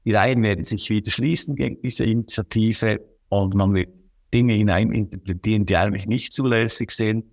die 0.05 0.13
Reihen 0.13 0.41
werden 0.43 0.63
sich 0.63 0.89
wieder 0.89 1.11
schließen 1.11 1.55
gegen 1.55 1.81
diese 1.81 2.05
Initiative 2.05 3.01
und 3.29 3.55
man 3.55 3.73
wird 3.73 3.89
Dinge 4.33 4.53
hineininterpretieren, 4.53 5.65
die 5.65 5.75
eigentlich 5.75 6.07
nicht 6.07 6.33
zulässig 6.33 6.91
sind. 6.91 7.25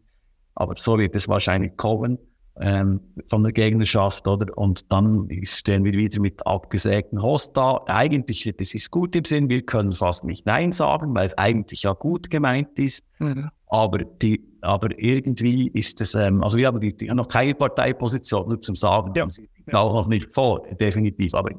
Aber 0.54 0.74
so 0.76 0.98
wird 0.98 1.14
es 1.14 1.28
wahrscheinlich 1.28 1.76
kommen 1.76 2.18
ähm, 2.60 3.00
von 3.26 3.42
der 3.42 3.52
Gegnerschaft, 3.52 4.28
oder? 4.28 4.46
Und 4.56 4.92
dann 4.92 5.28
stehen 5.44 5.84
wir 5.84 5.92
wieder 5.92 6.20
mit 6.20 6.46
abgesägten 6.46 7.22
Host 7.22 7.56
da. 7.56 7.80
Eigentlich 7.86 8.46
es 8.46 8.74
ist 8.74 8.90
gut 8.90 9.16
im 9.16 9.24
Sinn, 9.24 9.48
wir 9.48 9.62
können 9.62 9.92
fast 9.92 10.24
nicht 10.24 10.44
Nein 10.46 10.72
sagen, 10.72 11.14
weil 11.14 11.26
es 11.26 11.38
eigentlich 11.38 11.82
ja 11.82 11.92
gut 11.94 12.30
gemeint 12.30 12.78
ist. 12.78 13.02
Mhm. 13.18 13.50
Aber, 13.68 13.98
die, 13.98 14.42
aber 14.60 14.88
irgendwie 14.98 15.68
ist 15.68 16.00
es, 16.00 16.14
ähm, 16.14 16.42
also 16.42 16.58
wir 16.58 16.66
haben, 16.66 16.80
die, 16.80 16.94
die 16.94 17.08
haben 17.08 17.16
noch 17.16 17.28
keine 17.28 17.54
Parteiposition, 17.54 18.48
nur 18.48 18.60
zum 18.60 18.76
Sagen, 18.76 19.12
ja. 19.14 19.26
ja. 19.66 19.78
auch 19.78 19.94
noch 19.94 20.08
nicht 20.08 20.32
vor, 20.34 20.62
definitiv. 20.78 21.34
Aber 21.34 21.50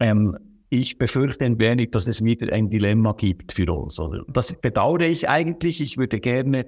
ähm, 0.00 0.36
ich 0.70 0.96
befürchte 0.96 1.44
ein 1.44 1.58
wenig, 1.58 1.90
dass 1.90 2.08
es 2.08 2.24
wieder 2.24 2.52
ein 2.52 2.70
Dilemma 2.70 3.12
gibt 3.12 3.52
für 3.52 3.70
uns. 3.72 4.00
Oder? 4.00 4.24
Das 4.28 4.54
bedauere 4.54 5.02
ich 5.02 5.28
eigentlich. 5.28 5.80
Ich 5.80 5.98
würde 5.98 6.18
gerne 6.18 6.66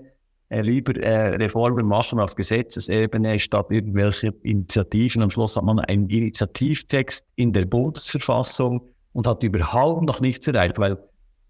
äh, 0.49 0.61
lieber 0.61 0.97
äh, 0.97 1.37
Reformen 1.37 1.87
machen 1.87 2.21
auf 2.21 2.35
Gesetzesebene 2.35 3.39
statt 3.39 3.67
irgendwelche 3.71 4.29
Initiativen. 4.43 5.23
Am 5.23 5.31
Schluss 5.31 5.57
hat 5.57 5.65
man 5.65 5.81
einen 5.81 6.09
Initiativtext 6.09 7.27
in 7.35 7.53
der 7.53 7.65
Bundesverfassung 7.65 8.89
und 9.13 9.27
hat 9.27 9.43
überhaupt 9.43 10.03
noch 10.03 10.21
nichts 10.21 10.47
erreicht, 10.47 10.79
weil 10.79 10.99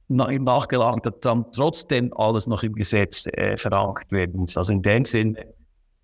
na, 0.09 0.27
im 0.27 0.45
Nachgelang 0.45 1.03
dann 1.21 1.45
trotzdem 1.53 2.13
alles 2.17 2.47
noch 2.47 2.63
im 2.63 2.75
Gesetz 2.75 3.27
äh, 3.27 3.57
verankert 3.57 4.11
werden 4.13 4.41
muss. 4.41 4.57
Also 4.57 4.73
in 4.73 4.83
dem 4.83 5.05
Sinne, 5.05 5.47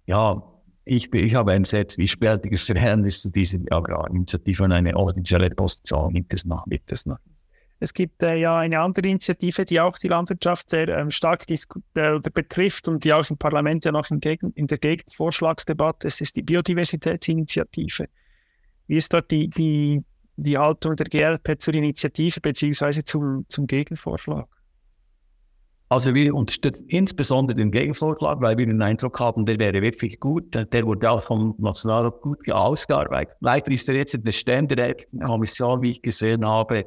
ja, 0.06 0.42
ich, 0.84 1.12
ich 1.14 1.34
habe 1.34 1.52
ein 1.52 1.64
sehr 1.64 1.86
zwiespältiges 1.86 2.62
Verhältnis 2.62 3.22
zu 3.22 3.30
dieser 3.30 3.58
Agrarinitiative 3.70 4.64
und 4.64 4.72
eine 4.72 4.96
offizielle 4.96 5.50
Position 5.50 6.12
gibt 6.14 6.34
es 6.34 6.44
noch. 6.44 6.64
Gibt 6.66 6.90
es 6.90 7.06
noch. 7.06 7.18
Es 7.82 7.92
gibt 7.92 8.22
äh, 8.22 8.36
ja 8.36 8.58
eine 8.58 8.78
andere 8.78 9.08
Initiative, 9.08 9.64
die 9.64 9.80
auch 9.80 9.98
die 9.98 10.06
Landwirtschaft 10.06 10.70
sehr 10.70 10.86
ähm, 10.86 11.10
stark 11.10 11.46
äh, 11.50 12.20
betrifft 12.32 12.86
und 12.86 13.02
die 13.02 13.12
auch 13.12 13.28
im 13.28 13.36
Parlament 13.36 13.84
ja 13.84 13.90
noch 13.90 14.08
in, 14.08 14.20
Gegen 14.20 14.52
in 14.52 14.68
der 14.68 14.78
Gegenvorschlagsdebatte 14.78 16.06
ist, 16.06 16.20
ist 16.20 16.36
die 16.36 16.42
Biodiversitätsinitiative. 16.42 18.06
Wie 18.86 18.96
ist 18.96 19.12
dort 19.12 19.32
die, 19.32 19.48
die, 19.50 20.04
die 20.36 20.56
Haltung 20.56 20.94
der 20.94 21.06
GLP 21.06 21.60
zur 21.60 21.74
Initiative 21.74 22.40
bzw. 22.40 23.02
Zum, 23.02 23.46
zum 23.48 23.66
Gegenvorschlag? 23.66 24.46
Also 25.88 26.14
wir 26.14 26.32
unterstützen 26.36 26.86
insbesondere 26.88 27.56
den 27.56 27.72
Gegenvorschlag, 27.72 28.40
weil 28.40 28.56
wir 28.58 28.66
den 28.66 28.80
Eindruck 28.80 29.18
haben, 29.18 29.44
der 29.44 29.58
wäre 29.58 29.82
wirklich 29.82 30.20
gut. 30.20 30.54
Der 30.54 30.86
wurde 30.86 31.10
auch 31.10 31.24
vom 31.24 31.56
Nationalrat 31.58 32.20
gut 32.20 32.48
ausgearbeitet. 32.48 33.36
Leider 33.40 33.72
ist 33.72 33.88
er 33.88 33.96
jetzt 33.96 34.14
in 34.14 34.22
der 34.22 34.30
Ständeräten-Kommission, 34.30 35.82
wie 35.82 35.90
ich 35.90 36.00
gesehen 36.00 36.46
habe, 36.46 36.86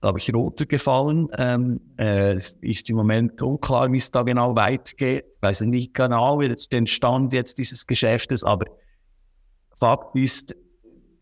glaube 0.00 0.18
ich, 0.18 0.32
runtergefallen. 0.32 1.28
Ähm, 1.36 1.80
äh, 1.98 2.36
ist 2.60 2.90
im 2.90 2.96
Moment 2.96 3.40
unklar, 3.42 3.90
wie 3.92 3.98
es 3.98 4.10
da 4.10 4.22
genau 4.22 4.54
weitergeht. 4.54 5.24
Ich 5.36 5.42
weiß 5.42 5.62
nicht 5.62 5.94
genau, 5.94 6.40
wie 6.40 6.54
den 6.72 6.86
Stand 6.86 7.32
jetzt 7.32 7.58
dieses 7.58 7.86
Geschäftes, 7.86 8.44
aber 8.44 8.66
Fakt 9.78 10.16
ist, 10.16 10.54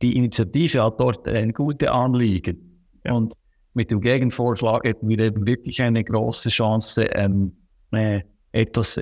die 0.03 0.17
Initiative 0.17 0.83
hat 0.83 1.01
dort 1.01 1.27
ein 1.27 1.53
gutes 1.53 1.89
Anliegen. 1.89 2.89
Und 3.05 3.35
mit 3.75 3.91
dem 3.91 4.01
Gegenvorschlag 4.01 4.85
hätten 4.85 5.09
wir 5.09 5.19
eben 5.19 5.47
wirklich 5.47 5.83
eine 5.83 6.05
große 6.05 6.49
Chance, 6.49 7.05
ähm, 7.13 7.53
äh, 7.91 8.21
etwas, 8.53 9.01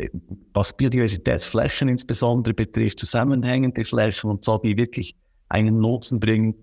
was 0.54 0.74
Biodiversitätsflächen 0.74 1.88
insbesondere 1.88 2.54
betrifft, 2.54 2.98
zusammenhängende 3.00 3.84
Flächen 3.84 4.30
und 4.30 4.44
so, 4.44 4.56
die 4.56 4.76
wirklich 4.78 5.14
einen 5.50 5.78
Nutzen 5.78 6.20
bringen, 6.20 6.54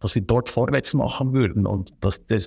dass 0.00 0.14
wir 0.14 0.22
dort 0.22 0.48
vorwärts 0.48 0.94
machen 0.94 1.32
würden. 1.32 1.66
Und 1.66 1.92
dass 2.00 2.24
der 2.26 2.42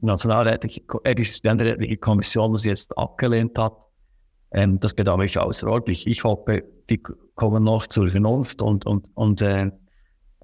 Nationalrätliche 0.00 0.82
äh, 1.04 1.96
Kommission 1.96 2.52
das 2.52 2.64
jetzt 2.64 2.96
abgelehnt 2.98 3.58
hat, 3.58 3.76
ähm, 4.52 4.80
das 4.80 4.94
bedauere 4.94 5.24
ich 5.24 5.38
außerordentlich. 5.38 6.06
Ich 6.06 6.24
hoffe, 6.24 6.64
die 6.88 7.02
kommen 7.34 7.64
noch 7.64 7.86
zur 7.86 8.08
Vernunft 8.08 8.62
und, 8.62 8.86
und, 8.86 9.06
und 9.14 9.42
äh, 9.42 9.70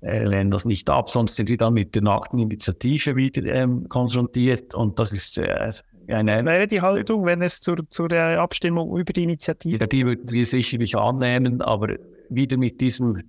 äh, 0.02 0.24
lehnen 0.24 0.50
das 0.50 0.66
nicht 0.66 0.90
ab, 0.90 1.10
sonst 1.10 1.36
sind 1.36 1.48
wir 1.48 1.56
dann 1.56 1.72
mit 1.72 1.94
der 1.94 2.02
nackten 2.02 2.38
Initiative 2.38 3.16
wieder 3.16 3.42
ähm, 3.46 3.88
konfrontiert. 3.88 4.74
Und 4.74 4.98
das 4.98 5.12
ist 5.12 5.38
äh, 5.38 5.70
eine... 6.08 6.32
Was 6.32 6.44
wäre 6.44 6.66
die 6.66 6.80
Haltung, 6.82 7.24
wenn 7.24 7.40
es 7.40 7.60
zur, 7.62 7.88
zur 7.88 8.12
Abstimmung 8.12 8.98
über 8.98 9.12
die 9.12 9.22
Initiative... 9.22 9.78
Ja, 9.78 9.86
die 9.86 10.04
würden 10.04 10.30
wir 10.30 10.44
sicherlich 10.44 10.94
annehmen, 10.94 11.62
aber 11.62 11.96
wieder 12.28 12.58
mit 12.58 12.82
diesem 12.82 13.22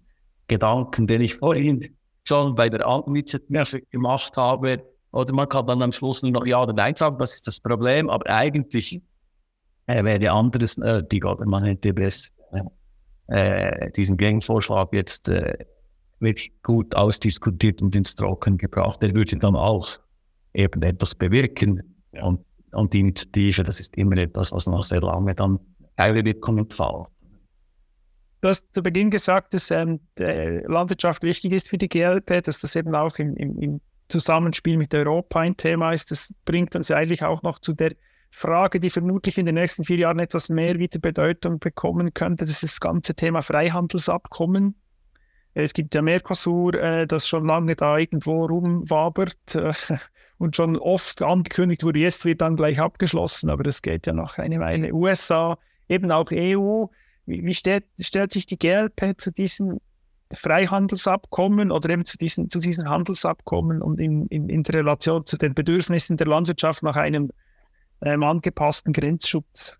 Gedanken, 0.47 1.07
den 1.07 1.21
ich 1.21 1.35
vorhin 1.35 1.95
schon 2.25 2.55
bei 2.55 2.69
der 2.69 2.85
anderen 2.85 3.15
Initiative 3.15 3.81
gemacht 3.91 4.35
habe, 4.37 4.83
oder 5.11 5.33
man 5.33 5.47
kann 5.47 5.65
dann 5.67 5.81
am 5.81 5.91
Schluss 5.93 6.23
nur 6.23 6.33
noch 6.33 6.45
Ja 6.45 6.63
oder 6.63 6.73
Nein 6.73 6.95
sagen, 6.95 7.17
das 7.17 7.33
ist 7.33 7.47
das 7.47 7.59
Problem, 7.59 8.09
aber 8.09 8.29
eigentlich 8.29 9.01
äh, 9.87 10.03
wäre 10.03 10.31
anderes 10.31 10.77
nötig, 10.77 11.23
oder 11.23 11.45
man 11.45 11.63
hätte 11.63 11.93
besser 11.93 12.31
äh, 13.27 13.91
diesen 13.91 14.17
Gegenvorschlag 14.17 14.89
jetzt 14.93 15.29
äh, 15.29 15.57
wirklich 16.19 16.51
gut 16.63 16.95
ausdiskutiert 16.95 17.81
und 17.81 17.95
ins 17.95 18.15
Trocken 18.15 18.57
gebracht. 18.57 19.01
Der 19.01 19.13
würde 19.15 19.37
dann 19.37 19.55
auch 19.55 19.87
eben 20.53 20.81
etwas 20.81 21.15
bewirken. 21.15 21.81
Ja. 22.11 22.25
Und, 22.25 22.41
und 22.71 22.93
die 22.93 22.99
Initiative, 23.01 23.63
das 23.63 23.79
ist 23.79 23.95
immer 23.97 24.17
etwas, 24.17 24.51
was 24.51 24.67
noch 24.67 24.83
sehr 24.83 25.01
lange 25.01 25.33
dann 25.33 25.59
Teile 25.97 26.23
Wirkung 26.25 26.57
entfaltet. 26.57 27.13
Du 28.45 28.49
hast 28.49 28.75
zu 28.75 28.83
Beginn 28.83 29.09
gesagt, 29.09 29.55
dass 29.55 29.71
ähm, 29.71 30.01
Landwirtschaft 30.19 31.23
wichtig 31.23 31.51
ist 31.51 31.67
für 31.67 31.79
die 31.79 31.89
GLP, 31.89 32.43
dass 32.43 32.59
das 32.59 32.75
eben 32.75 32.93
auch 32.93 33.17
im, 33.17 33.35
im, 33.37 33.57
im 33.57 33.81
Zusammenspiel 34.07 34.77
mit 34.77 34.93
Europa 34.93 35.39
ein 35.39 35.57
Thema 35.57 35.93
ist. 35.93 36.11
Das 36.11 36.31
bringt 36.45 36.75
uns 36.75 36.91
eigentlich 36.91 37.23
auch 37.23 37.41
noch 37.41 37.57
zu 37.57 37.73
der 37.73 37.95
Frage, 38.29 38.79
die 38.79 38.91
vermutlich 38.91 39.39
in 39.39 39.47
den 39.47 39.55
nächsten 39.55 39.83
vier 39.83 39.97
Jahren 39.97 40.19
etwas 40.19 40.49
mehr 40.49 40.77
wieder 40.77 40.99
Bedeutung 40.99 41.57
bekommen 41.57 42.13
könnte. 42.13 42.45
Das 42.45 42.61
ist 42.61 42.73
das 42.73 42.79
ganze 42.79 43.15
Thema 43.15 43.41
Freihandelsabkommen. 43.41 44.75
Es 45.55 45.73
gibt 45.73 45.95
ja 45.95 46.03
Mercosur, 46.03 46.75
äh, 46.75 47.07
das 47.07 47.27
schon 47.27 47.47
lange 47.47 47.75
da 47.75 47.97
irgendwo 47.97 48.45
rumwabert 48.45 49.55
äh, 49.55 49.73
und 50.37 50.55
schon 50.55 50.77
oft 50.77 51.23
angekündigt 51.23 51.83
wurde, 51.83 51.97
jetzt 51.97 52.25
wird 52.25 52.41
dann 52.41 52.57
gleich 52.57 52.79
abgeschlossen, 52.79 53.49
aber 53.49 53.63
das 53.63 53.81
geht 53.81 54.05
ja 54.05 54.13
noch 54.13 54.37
eine 54.37 54.59
Weile. 54.59 54.93
USA, 54.93 55.57
eben 55.89 56.11
auch 56.11 56.29
EU. 56.31 56.85
Wie, 57.25 57.43
wie 57.43 57.53
steht, 57.53 57.85
stellt 57.99 58.31
sich 58.31 58.45
die 58.45 58.57
GLP 58.57 59.15
zu 59.17 59.31
diesen 59.31 59.79
Freihandelsabkommen 60.33 61.71
oder 61.71 61.89
eben 61.89 62.05
zu 62.05 62.17
diesen, 62.17 62.49
zu 62.49 62.59
diesen 62.59 62.89
Handelsabkommen 62.89 63.81
und 63.81 63.99
in, 63.99 64.25
in, 64.27 64.49
in 64.49 64.63
Relation 64.65 65.25
zu 65.25 65.37
den 65.37 65.53
Bedürfnissen 65.53 66.17
der 66.17 66.27
Landswirtschaft 66.27 66.83
nach 66.83 66.95
einem 66.95 67.31
ähm, 68.01 68.23
angepassten 68.23 68.93
Grenzschutz? 68.93 69.77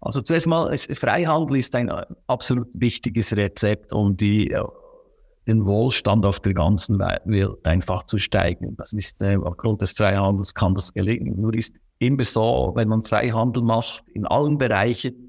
Also 0.00 0.22
zuerst 0.22 0.46
mal, 0.46 0.76
Freihandel 0.78 1.56
ist 1.56 1.74
ein 1.74 1.90
absolut 2.26 2.68
wichtiges 2.74 3.34
Rezept, 3.36 3.92
um 3.92 4.16
die, 4.16 4.50
äh, 4.50 4.62
den 5.46 5.64
Wohlstand 5.66 6.24
auf 6.24 6.38
der 6.40 6.54
ganzen 6.54 6.98
Welt 6.98 7.66
einfach 7.66 8.04
zu 8.04 8.18
steigen. 8.18 8.76
Das 8.76 8.92
ist 8.92 9.20
äh, 9.22 9.36
aufgrund 9.36 9.82
des 9.82 9.90
Freihandels 9.90 10.54
kann 10.54 10.74
das 10.74 10.92
gelingen. 10.92 11.40
Nur 11.40 11.54
ist 11.54 11.74
immer 11.98 12.24
so, 12.24 12.72
wenn 12.76 12.88
man 12.88 13.02
Freihandel 13.02 13.62
macht 13.62 14.04
in 14.14 14.26
allen 14.26 14.58
Bereichen, 14.58 15.25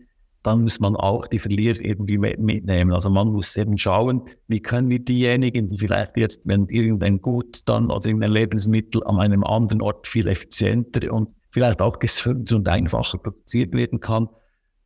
dann 0.48 0.62
muss 0.62 0.80
man 0.80 0.96
auch 0.96 1.28
die 1.28 1.40
Verlierer 1.40 1.82
irgendwie 1.82 2.18
mitnehmen. 2.18 2.94
Also 2.94 3.10
man 3.10 3.34
muss 3.34 3.58
eben 3.58 3.78
schauen, 3.78 4.22
wie 4.48 4.62
können 4.62 4.90
wir 4.90 5.00
diejenigen, 5.00 5.68
die 5.68 5.78
vielleicht 5.78 6.16
jetzt, 6.16 6.40
wenn 6.46 6.68
irgendein 6.70 7.22
Gut 7.22 7.68
dann 7.68 7.92
oder 7.92 8.06
irgendein 8.06 8.32
Lebensmittel 8.32 9.04
an 9.04 9.20
einem 9.20 9.44
anderen 9.44 9.82
Ort 9.82 10.08
viel 10.08 10.26
effizienter 10.28 11.12
und 11.12 11.28
vielleicht 11.52 11.82
auch 11.82 12.00
gesünder 12.00 12.56
und 12.56 12.70
einfacher 12.70 13.18
produziert 13.18 13.74
werden 13.74 14.00
kann, 14.00 14.30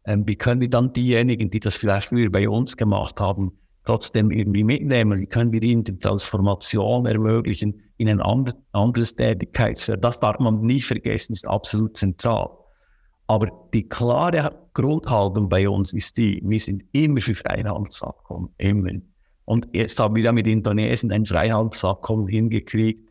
ähm, 0.06 0.26
wie 0.26 0.36
können 0.36 0.62
wir 0.62 0.70
dann 0.70 0.94
diejenigen, 0.94 1.52
die 1.52 1.60
das 1.60 1.76
vielleicht 1.76 2.10
früher 2.10 2.32
bei 2.32 2.50
uns 2.50 2.76
gemacht 2.76 3.20
haben, 3.20 3.52
trotzdem 3.86 4.32
irgendwie 4.32 4.64
mitnehmen? 4.64 5.20
Wie 5.20 5.28
können 5.28 5.52
wir 5.52 5.62
ihnen 5.62 5.84
die 5.84 6.00
Transformation 6.00 7.06
ermöglichen 7.06 7.80
in 7.98 8.10
ein 8.10 8.20
anderes 8.20 9.16
Tätigkeitsfeld? 9.16 10.04
Das 10.04 10.20
darf 10.20 10.40
man 10.40 10.62
nie 10.62 10.82
vergessen, 10.82 11.34
ist 11.34 11.48
absolut 11.48 11.96
zentral. 11.96 12.50
Aber 13.32 13.48
die 13.74 13.88
klare 13.88 14.52
Grundhaltung 14.74 15.48
bei 15.48 15.70
uns 15.70 15.94
ist 15.94 16.18
die, 16.18 16.42
wir 16.44 16.60
sind 16.60 16.84
immer 16.92 17.22
für 17.22 17.34
Freihandelsabkommen, 17.34 18.50
immer. 18.58 18.92
Und 19.46 19.70
jetzt 19.72 19.98
haben 20.02 20.18
wir 20.18 20.24
ja 20.24 20.34
mit 20.34 20.48
Indonesien 20.48 21.14
ein 21.14 21.24
Freihandelsabkommen 21.24 22.28
hingekriegt, 22.28 23.10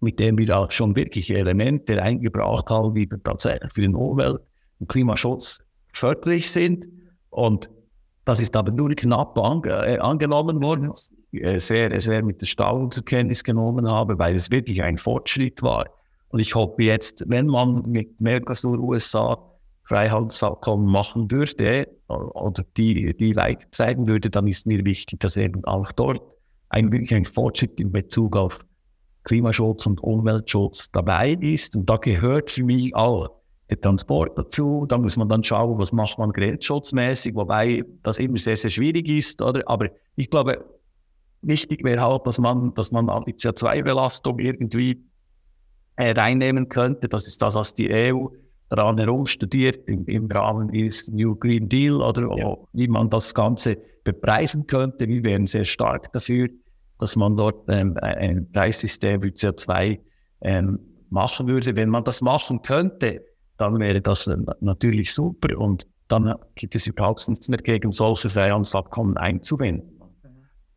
mit 0.00 0.18
dem 0.20 0.36
wir 0.36 0.58
auch 0.58 0.70
schon 0.70 0.94
wirklich 0.94 1.34
Elemente 1.34 2.02
eingebracht 2.02 2.68
haben, 2.68 2.92
die 2.92 3.08
tatsächlich 3.24 3.72
für 3.72 3.80
den 3.80 3.94
Umwelt- 3.94 4.42
und 4.78 4.90
Klimaschutz 4.90 5.64
förderlich 5.94 6.50
sind. 6.50 6.86
Und 7.30 7.70
das 8.26 8.40
ist 8.40 8.54
aber 8.54 8.72
nur 8.72 8.90
knapp 8.90 9.38
an, 9.38 9.62
äh, 9.64 9.96
angenommen 9.96 10.62
worden, 10.62 10.90
was 10.90 11.10
ich 11.30 11.42
äh, 11.42 11.58
sehr, 11.58 11.98
sehr 11.98 12.22
mit 12.22 12.42
der 12.42 12.46
Stauung 12.46 12.90
zur 12.90 13.06
Kenntnis 13.06 13.42
genommen 13.42 13.88
habe, 13.88 14.18
weil 14.18 14.34
es 14.34 14.50
wirklich 14.50 14.82
ein 14.82 14.98
Fortschritt 14.98 15.62
war. 15.62 15.86
Und 16.28 16.40
ich 16.40 16.54
hoffe 16.54 16.82
jetzt, 16.82 17.24
wenn 17.28 17.46
man 17.46 17.82
mit 17.86 18.20
Mercosur, 18.20 18.78
USA 18.78 19.48
Freihandelsabkommen 19.92 20.90
machen 20.90 21.30
würde 21.30 21.86
oder 22.08 22.64
die, 22.78 23.14
die 23.14 23.32
Leid 23.34 23.66
zeigen 23.72 24.08
würde, 24.08 24.30
dann 24.30 24.46
ist 24.46 24.66
mir 24.66 24.82
wichtig, 24.86 25.20
dass 25.20 25.36
eben 25.36 25.62
auch 25.66 25.92
dort 25.92 26.22
ein 26.70 26.90
wirklich 26.90 27.14
ein 27.14 27.26
Fortschritt 27.26 27.78
in 27.78 27.92
Bezug 27.92 28.34
auf 28.34 28.64
Klimaschutz 29.24 29.84
und 29.84 30.02
Umweltschutz 30.02 30.90
dabei 30.92 31.32
ist. 31.32 31.76
Und 31.76 31.90
da 31.90 31.98
gehört 31.98 32.50
für 32.50 32.64
mich 32.64 32.96
auch 32.96 33.28
der 33.68 33.82
Transport 33.82 34.38
dazu. 34.38 34.86
Da 34.88 34.96
muss 34.96 35.18
man 35.18 35.28
dann 35.28 35.44
schauen, 35.44 35.78
was 35.78 35.92
macht 35.92 36.18
man 36.18 36.30
grenzschutzmäßig, 36.30 37.34
wobei 37.34 37.84
das 38.02 38.18
immer 38.18 38.38
sehr, 38.38 38.56
sehr 38.56 38.70
schwierig 38.70 39.10
ist. 39.10 39.42
Oder? 39.42 39.60
Aber 39.66 39.90
ich 40.16 40.30
glaube, 40.30 40.64
wichtig 41.42 41.84
wäre 41.84 42.00
halt, 42.00 42.26
dass 42.26 42.38
man, 42.38 42.72
dass 42.72 42.92
man 42.92 43.08
die 43.26 43.34
CO2-Belastung 43.34 44.38
irgendwie 44.38 45.04
äh, 45.96 46.12
reinnehmen 46.12 46.70
könnte. 46.70 47.10
Das 47.10 47.26
ist 47.26 47.42
das, 47.42 47.54
was 47.54 47.74
die 47.74 47.92
EU 47.92 48.28
daran 48.76 48.96
herumstudiert 48.96 49.86
im, 49.86 50.06
im 50.06 50.30
Rahmen 50.30 50.68
des 50.68 51.06
New 51.08 51.36
Green 51.36 51.68
Deal 51.68 52.00
oder 52.00 52.34
ja. 52.38 52.56
wie 52.72 52.88
man 52.88 53.10
das 53.10 53.34
Ganze 53.34 53.76
bepreisen 54.02 54.66
könnte. 54.66 55.06
Wir 55.06 55.22
wären 55.24 55.46
sehr 55.46 55.66
stark 55.66 56.10
dafür, 56.12 56.48
dass 56.98 57.14
man 57.14 57.36
dort 57.36 57.68
ähm, 57.68 57.98
ein 58.00 58.50
Preissystem 58.50 59.20
für 59.20 59.28
CO2 59.28 59.98
ähm, 60.40 60.78
machen 61.10 61.48
würde. 61.48 61.76
Wenn 61.76 61.90
man 61.90 62.04
das 62.04 62.22
machen 62.22 62.62
könnte, 62.62 63.22
dann 63.58 63.78
wäre 63.78 64.00
das 64.00 64.30
natürlich 64.60 65.12
super 65.12 65.58
und 65.58 65.86
dann 66.08 66.34
gibt 66.54 66.74
es 66.74 66.86
überhaupt 66.86 67.28
nichts 67.28 67.48
mehr 67.48 67.58
gegen 67.58 67.92
solche 67.92 68.30
Freihandelsabkommen 68.30 69.18
einzuwenden. 69.18 70.00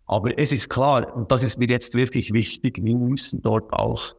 Aber 0.05 0.37
es 0.37 0.51
ist 0.51 0.69
klar, 0.69 1.15
und 1.15 1.31
das 1.31 1.43
ist 1.43 1.57
mir 1.57 1.67
jetzt 1.67 1.95
wirklich 1.95 2.33
wichtig, 2.33 2.79
wir 2.83 2.95
müssen 2.95 3.41
dort 3.41 3.71
auch 3.73 4.15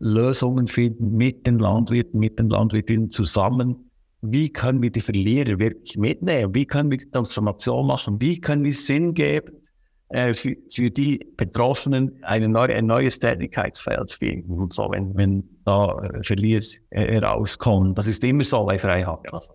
Lösungen 0.00 0.66
finden 0.66 1.16
mit 1.16 1.46
den 1.46 1.58
Landwirten, 1.58 2.18
mit 2.18 2.38
den 2.38 2.48
Landwirtinnen 2.48 3.10
zusammen. 3.10 3.90
Wie 4.22 4.50
können 4.50 4.82
wir 4.82 4.90
die 4.90 5.00
Verlierer 5.00 5.58
wirklich 5.58 5.96
mitnehmen? 5.96 6.54
Wie 6.54 6.66
können 6.66 6.90
wir 6.90 6.98
die 6.98 7.10
Transformation 7.10 7.86
machen? 7.86 8.20
Wie 8.20 8.40
können 8.40 8.64
wir 8.64 8.74
Sinn 8.74 9.14
geben 9.14 9.60
äh, 10.08 10.34
für, 10.34 10.56
für 10.70 10.90
die 10.90 11.20
Betroffenen 11.36 12.18
eine 12.22 12.48
neue, 12.48 12.74
ein 12.74 12.86
neues 12.86 13.18
Tätigkeitsfeld 13.18 14.10
finden 14.10 14.52
und 14.58 14.72
so, 14.72 14.90
wenn, 14.90 15.16
wenn 15.16 15.48
da 15.64 15.98
äh, 15.98 16.22
Verlierer 16.24 16.64
äh, 16.90 17.12
herauskommen. 17.12 17.94
Das 17.94 18.06
ist 18.08 18.24
immer 18.24 18.44
so 18.44 18.64
bei 18.64 18.78
Freihandel. 18.78 19.32
Also 19.32 19.52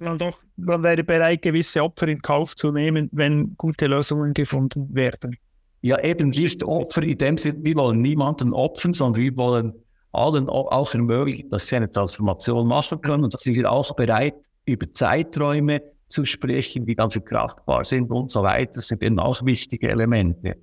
man, 0.00 0.16
doch, 0.16 0.38
man 0.56 0.82
wäre 0.82 1.04
bereit, 1.04 1.42
gewisse 1.42 1.82
Opfer 1.82 2.08
in 2.08 2.22
Kauf 2.22 2.56
zu 2.56 2.72
nehmen, 2.72 3.08
wenn 3.12 3.54
gute 3.56 3.86
Lösungen 3.86 4.32
gefunden 4.32 4.88
werden. 4.94 5.36
Ja, 5.82 6.02
eben 6.02 6.30
nicht 6.30 6.64
Opfer 6.64 7.02
in 7.02 7.18
dem 7.18 7.38
Sinne, 7.38 7.58
wir 7.62 7.76
wollen 7.76 8.00
niemanden 8.00 8.52
opfern, 8.52 8.94
sondern 8.94 9.22
wir 9.22 9.36
wollen 9.36 9.74
allen 10.12 10.48
auch 10.48 10.94
ermöglichen, 10.94 11.50
dass 11.50 11.66
sie 11.66 11.76
eine 11.76 11.90
Transformation 11.90 12.66
machen 12.66 13.00
können 13.00 13.24
und 13.24 13.34
dass 13.34 13.42
sie 13.42 13.64
auch 13.66 13.94
bereit, 13.94 14.34
über 14.64 14.90
Zeiträume 14.92 15.80
zu 16.08 16.24
sprechen, 16.24 16.86
die 16.86 16.94
dann 16.94 17.10
verkraftbar 17.10 17.84
sind 17.84 18.10
und 18.10 18.30
so 18.30 18.42
weiter, 18.42 18.72
das 18.76 18.88
sind 18.88 19.02
eben 19.02 19.18
auch 19.18 19.44
wichtige 19.44 19.88
Elemente, 19.90 20.56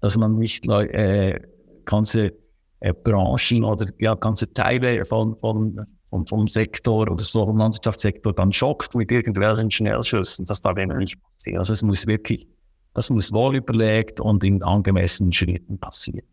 dass 0.00 0.16
man 0.16 0.36
nicht 0.36 0.68
äh, 0.68 1.40
ganze 1.84 2.32
äh, 2.80 2.92
Branchen 2.92 3.64
oder 3.64 3.86
ja, 3.98 4.14
ganze 4.14 4.52
Teile 4.52 5.04
von, 5.04 5.36
von, 5.40 5.86
von, 6.10 6.26
vom 6.26 6.46
Sektor 6.48 7.10
oder 7.10 7.22
so 7.22 7.46
vom 7.46 7.56
Landwirtschaftssektor 7.58 8.32
dann 8.32 8.52
schockt 8.52 8.94
mit 8.94 9.10
irgendwelchen 9.10 9.70
Schnellschüssen. 9.70 10.44
Das 10.44 10.60
darf 10.60 10.78
eben 10.78 10.96
nicht 10.98 11.16
passieren. 11.22 11.58
Also 11.58 11.72
es 11.72 11.82
muss 11.82 12.06
wirklich, 12.06 12.46
das 12.94 13.10
muss 13.10 13.32
wohl 13.32 13.56
überlegt 13.56 14.20
und 14.20 14.44
in 14.44 14.62
angemessenen 14.62 15.32
Schritten 15.32 15.78
passieren. 15.78 16.26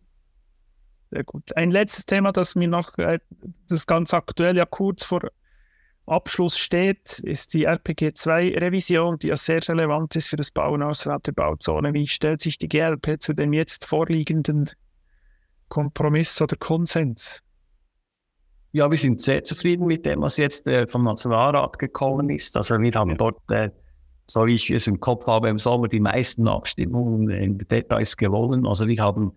Sehr 1.11 1.23
gut. 1.23 1.55
Ein 1.55 1.71
letztes 1.71 2.05
Thema, 2.05 2.31
das 2.31 2.55
mir 2.55 2.67
noch, 2.67 2.97
äh, 2.97 3.19
das 3.67 3.87
ganz 3.87 4.13
aktuell 4.13 4.55
ja 4.55 4.65
kurz 4.65 5.03
vor 5.03 5.21
Abschluss 6.05 6.57
steht, 6.57 7.19
ist 7.19 7.53
die 7.53 7.67
RPG-2-Revision, 7.67 9.19
die 9.19 9.27
ja 9.27 9.37
sehr 9.37 9.67
relevant 9.67 10.15
ist 10.15 10.29
für 10.29 10.37
das 10.37 10.51
Bauen 10.51 10.81
außerhalb 10.81 11.21
der 11.23 11.33
Bauzone. 11.33 11.93
Wie 11.93 12.07
stellt 12.07 12.41
sich 12.41 12.57
die 12.57 12.67
GLP 12.67 13.21
zu 13.21 13.33
dem 13.33 13.53
jetzt 13.53 13.85
vorliegenden 13.85 14.71
Kompromiss 15.67 16.41
oder 16.41 16.55
Konsens? 16.57 17.41
Ja, 18.71 18.89
wir 18.89 18.97
sind 18.97 19.21
sehr 19.21 19.43
zufrieden 19.43 19.87
mit 19.87 20.05
dem, 20.05 20.21
was 20.21 20.37
jetzt 20.37 20.67
äh, 20.67 20.87
vom 20.87 21.03
Nationalrat 21.03 21.79
gekommen 21.79 22.29
ist. 22.29 22.55
Also 22.55 22.79
wir 22.79 22.91
haben 22.91 23.17
dort, 23.17 23.49
äh, 23.49 23.71
so 24.27 24.45
wie 24.45 24.55
ich 24.55 24.69
es 24.69 24.85
im 24.87 24.99
Kopf 24.99 25.25
habe, 25.25 25.49
im 25.49 25.57
Sommer 25.57 25.87
die 25.87 25.99
meisten 25.99 26.47
Abstimmungen 26.47 27.29
in 27.29 27.57
Details 27.57 28.15
gewonnen. 28.15 28.67
Also 28.67 28.87
wir 28.87 29.01
haben 29.01 29.31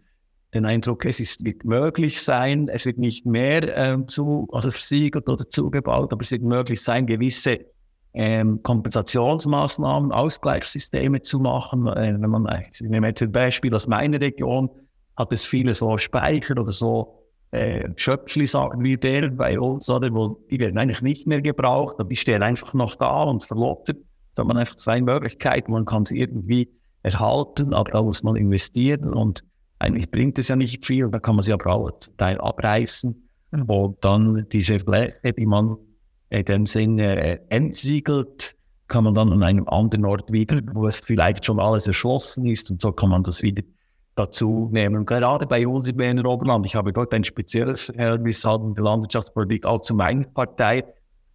den 0.54 0.66
Eindruck, 0.66 1.06
es 1.06 1.18
ist, 1.18 1.44
wird 1.44 1.64
möglich 1.64 2.22
sein, 2.22 2.68
es 2.68 2.84
wird 2.84 2.98
nicht 2.98 3.24
mehr 3.24 3.74
ähm, 3.76 4.06
zu, 4.06 4.48
also 4.52 4.70
versiegelt 4.70 5.28
oder 5.28 5.48
zugebaut, 5.48 6.12
aber 6.12 6.22
es 6.22 6.30
wird 6.30 6.42
möglich 6.42 6.82
sein, 6.82 7.06
gewisse 7.06 7.58
ähm, 8.14 8.62
Kompensationsmaßnahmen, 8.62 10.12
Ausgleichssysteme 10.12 11.22
zu 11.22 11.40
machen. 11.40 11.86
Äh, 11.86 12.16
wenn 12.20 12.30
man, 12.30 12.46
ich 12.70 12.80
nehme 12.82 13.08
jetzt 13.08 13.22
ein 13.22 13.32
Beispiel 13.32 13.74
aus 13.74 13.86
meiner 13.86 14.20
Region, 14.20 14.68
hat 15.16 15.32
es 15.32 15.46
viele 15.46 15.74
so 15.74 15.96
Speicher 15.96 16.58
oder 16.58 16.72
so 16.72 17.22
äh, 17.52 17.88
Schöpfli, 17.96 18.46
sagen 18.46 18.84
wir 18.84 18.98
der 18.98 19.30
bei 19.30 19.58
uns, 19.58 19.88
oder, 19.88 20.12
wo 20.12 20.38
die 20.50 20.60
werden 20.60 20.78
eigentlich 20.78 21.02
nicht 21.02 21.26
mehr 21.26 21.40
gebraucht, 21.40 21.96
aber 21.98 22.08
die 22.08 22.16
stehen 22.16 22.42
einfach 22.42 22.74
noch 22.74 22.94
da 22.96 23.22
und 23.22 23.44
verlottert. 23.44 23.98
Da 24.34 24.42
hat 24.42 24.48
man 24.48 24.58
einfach 24.58 24.76
zwei 24.76 25.00
Möglichkeiten, 25.00 25.72
man 25.72 25.84
kann 25.84 26.04
sie 26.04 26.18
irgendwie 26.18 26.70
erhalten, 27.02 27.74
aber 27.74 27.90
da 27.90 28.02
muss 28.02 28.22
man 28.22 28.36
investieren 28.36 29.12
und 29.12 29.44
eigentlich 29.82 30.10
bringt 30.10 30.38
es 30.38 30.48
ja 30.48 30.56
nicht 30.56 30.84
viel, 30.84 31.08
da 31.10 31.18
kann 31.18 31.36
man 31.36 31.42
sie 31.42 31.52
aber 31.52 31.66
auch 31.66 31.90
zum 31.98 32.16
Teil 32.16 32.38
abreißen 32.38 33.28
mhm. 33.50 33.62
und 33.62 34.04
dann 34.04 34.46
diese 34.50 34.78
Fläche, 34.78 35.32
die 35.36 35.46
man 35.46 35.76
in 36.30 36.44
dem 36.44 36.66
Sinne 36.66 37.16
äh, 37.20 37.38
entsiegelt, 37.50 38.56
kann 38.88 39.04
man 39.04 39.14
dann 39.14 39.32
an 39.32 39.42
einem 39.42 39.68
anderen 39.68 40.04
Ort 40.04 40.30
wieder, 40.32 40.60
wo 40.72 40.86
es 40.86 40.96
vielleicht 40.96 41.44
schon 41.44 41.58
alles 41.58 41.86
erschlossen 41.86 42.46
ist 42.46 42.70
und 42.70 42.80
so 42.80 42.92
kann 42.92 43.10
man 43.10 43.22
das 43.22 43.42
wieder 43.42 43.62
dazu 44.14 44.68
nehmen. 44.72 45.06
Gerade 45.06 45.46
bei 45.46 45.66
uns 45.66 45.88
im 45.88 45.96
Berner 45.96 46.26
Oberland, 46.26 46.66
ich 46.66 46.74
habe 46.74 46.92
dort 46.92 47.12
ein 47.14 47.24
spezielles 47.24 47.82
Verhältnis 47.82 48.44
in 48.44 48.74
der 48.74 48.84
Landwirtschaftspolitik 48.84 49.64
auch 49.64 49.80
zu 49.80 49.94
meiner 49.94 50.24
Partei, 50.24 50.84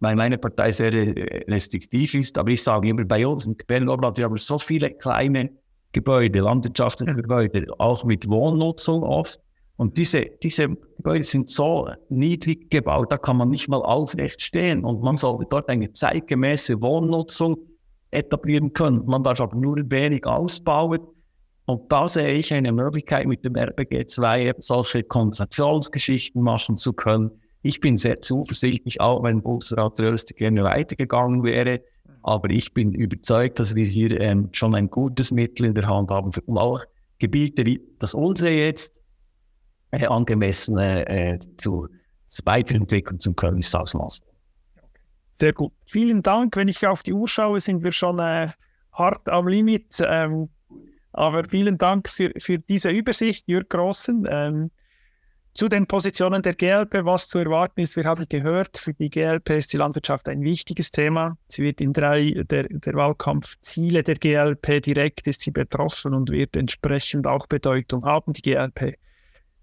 weil 0.00 0.14
meine 0.14 0.38
Partei 0.38 0.70
sehr 0.70 0.92
äh, 0.92 1.44
restriktiv 1.50 2.14
ist, 2.14 2.38
aber 2.38 2.50
ich 2.50 2.62
sage 2.62 2.88
immer, 2.88 3.04
bei 3.04 3.26
uns 3.26 3.44
im 3.44 3.56
Berner 3.66 3.92
Oberland, 3.92 4.16
wir 4.16 4.24
haben 4.24 4.36
so 4.36 4.58
viele 4.58 4.90
kleine 4.90 5.50
Gebäude, 5.92 6.40
landwirtschaftliche 6.40 7.14
Gebäude, 7.14 7.66
auch 7.78 8.04
mit 8.04 8.28
Wohnnutzung 8.28 9.02
oft. 9.02 9.40
Und 9.76 9.96
diese, 9.96 10.26
diese 10.42 10.68
Gebäude 10.96 11.24
sind 11.24 11.50
so 11.50 11.88
niedrig 12.08 12.68
gebaut, 12.70 13.12
da 13.12 13.16
kann 13.16 13.36
man 13.36 13.48
nicht 13.48 13.68
mal 13.68 13.80
aufrecht 13.80 14.42
stehen. 14.42 14.84
Und 14.84 15.02
man 15.02 15.16
sollte 15.16 15.46
dort 15.48 15.68
eine 15.68 15.92
zeitgemäße 15.92 16.82
Wohnnutzung 16.82 17.56
etablieren 18.10 18.72
können. 18.72 19.04
Man 19.06 19.22
darf 19.22 19.40
aber 19.40 19.56
nur 19.56 19.76
wenig 19.88 20.26
ausbauen. 20.26 21.00
Und 21.66 21.92
da 21.92 22.08
sehe 22.08 22.32
ich 22.32 22.52
eine 22.52 22.72
Möglichkeit, 22.72 23.26
mit 23.26 23.44
dem 23.44 23.54
RPG 23.54 24.06
2 24.06 24.54
solche 24.58 25.04
Kompensationsgeschichten 25.04 26.42
machen 26.42 26.76
zu 26.76 26.92
können. 26.92 27.30
Ich 27.62 27.80
bin 27.80 27.98
sehr 27.98 28.20
zuversichtlich, 28.20 29.00
auch 29.00 29.22
wenn 29.22 29.42
Bundesrat 29.42 30.00
Rösti 30.00 30.34
gerne 30.34 30.64
weitergegangen 30.64 31.42
wäre, 31.42 31.82
aber 32.22 32.50
ich 32.50 32.72
bin 32.74 32.92
überzeugt, 32.92 33.58
dass 33.58 33.74
wir 33.74 33.86
hier 33.86 34.20
ähm, 34.20 34.48
schon 34.52 34.74
ein 34.74 34.88
gutes 34.90 35.30
Mittel 35.30 35.66
in 35.66 35.74
der 35.74 35.86
Hand 35.86 36.10
haben, 36.10 36.30
um 36.46 36.58
auch 36.58 36.84
Gebiete 37.18 37.66
wie 37.66 37.80
das 37.98 38.14
unsere 38.14 38.52
jetzt 38.52 38.92
äh, 39.90 40.06
angemessen 40.06 40.78
äh, 40.78 41.38
zu, 41.56 41.88
weiterentwickeln 42.44 43.18
zu 43.18 43.32
können, 43.34 43.58
ist 43.58 43.74
Ausmaß. 43.74 44.22
Sehr 45.32 45.52
gut. 45.52 45.72
Vielen 45.86 46.22
Dank. 46.22 46.56
Wenn 46.56 46.68
ich 46.68 46.86
auf 46.86 47.02
die 47.02 47.12
Uhr 47.12 47.28
schaue, 47.28 47.60
sind 47.60 47.82
wir 47.82 47.92
schon 47.92 48.18
äh, 48.18 48.48
hart 48.92 49.28
am 49.28 49.48
Limit. 49.48 50.02
Ähm, 50.04 50.48
aber 51.12 51.44
vielen 51.44 51.78
Dank 51.78 52.08
für, 52.08 52.32
für 52.38 52.58
diese 52.58 52.90
Übersicht, 52.90 53.48
Jürg 53.48 53.70
Grossen. 53.70 54.26
Ähm, 54.28 54.70
zu 55.58 55.68
den 55.68 55.88
Positionen 55.88 56.40
der 56.40 56.54
GLP, 56.54 57.04
was 57.04 57.28
zu 57.28 57.38
erwarten 57.38 57.80
ist, 57.80 57.96
wir 57.96 58.04
haben 58.04 58.24
gehört, 58.28 58.78
für 58.78 58.94
die 58.94 59.10
GLP 59.10 59.50
ist 59.50 59.72
die 59.72 59.76
Landwirtschaft 59.76 60.28
ein 60.28 60.42
wichtiges 60.42 60.92
Thema. 60.92 61.36
Sie 61.48 61.64
wird 61.64 61.80
in 61.80 61.92
drei 61.92 62.30
der, 62.48 62.68
der 62.68 62.94
Wahlkampfziele 62.94 64.04
der 64.04 64.14
GLP 64.14 64.80
direkt 64.80 65.26
ist 65.26 65.40
sie 65.40 65.50
betroffen 65.50 66.14
und 66.14 66.30
wird 66.30 66.54
entsprechend 66.54 67.26
auch 67.26 67.48
Bedeutung 67.48 68.04
haben. 68.04 68.34
Die 68.34 68.42
GLP 68.42 68.98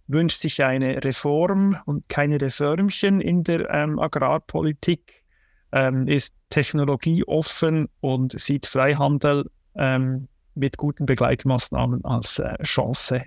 wünscht 0.08 0.42
sich 0.42 0.62
eine 0.62 1.02
Reform 1.02 1.78
und 1.86 2.10
keine 2.10 2.42
Reformchen 2.42 3.22
in 3.22 3.46
der 3.46 3.70
ähm, 3.74 3.98
Agrarpolitik, 3.98 5.24
ähm, 5.72 6.10
ist 6.10 6.36
technologieoffen 6.50 7.88
und 8.02 8.38
sieht 8.38 8.66
Freihandel 8.66 9.50
ähm, 9.76 10.28
mit 10.56 10.76
guten 10.76 11.06
Begleitmaßnahmen 11.06 12.04
als 12.04 12.40
äh, 12.40 12.62
Chance 12.64 13.24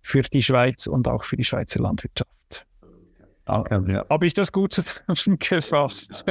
für 0.00 0.22
die 0.22 0.42
Schweiz 0.42 0.86
und 0.86 1.08
auch 1.08 1.24
für 1.24 1.36
die 1.36 1.44
Schweizer 1.44 1.80
Landwirtschaft. 1.80 2.66
Danke. 3.48 3.82
Ja. 3.88 4.04
Habe 4.10 4.26
ich 4.26 4.34
das 4.34 4.52
gut 4.52 4.74
zusammengefasst? 4.74 6.26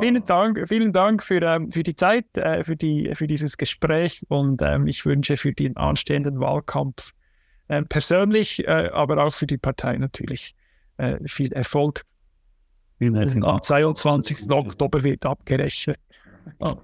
vielen 0.00 0.24
Dank, 0.24 0.68
vielen 0.68 0.92
Dank 0.92 1.24
für, 1.24 1.42
ähm, 1.42 1.72
für 1.72 1.82
die 1.82 1.96
Zeit, 1.96 2.36
äh, 2.36 2.62
für, 2.62 2.76
die, 2.76 3.12
für 3.14 3.26
dieses 3.26 3.56
Gespräch 3.56 4.24
und 4.28 4.62
ähm, 4.62 4.86
ich 4.86 5.04
wünsche 5.04 5.36
für 5.36 5.52
den 5.52 5.76
anstehenden 5.76 6.38
Wahlkampf 6.38 7.12
äh, 7.66 7.82
persönlich, 7.82 8.64
äh, 8.68 8.90
aber 8.92 9.24
auch 9.24 9.32
für 9.32 9.48
die 9.48 9.58
Partei 9.58 9.96
natürlich 9.96 10.54
äh, 10.98 11.16
viel 11.26 11.52
Erfolg. 11.52 12.02
Am 13.00 13.62
22. 13.62 14.48
Oktober 14.50 15.02
wird 15.02 15.26
abgerechnet. 15.26 15.98
Oh. 16.60 16.76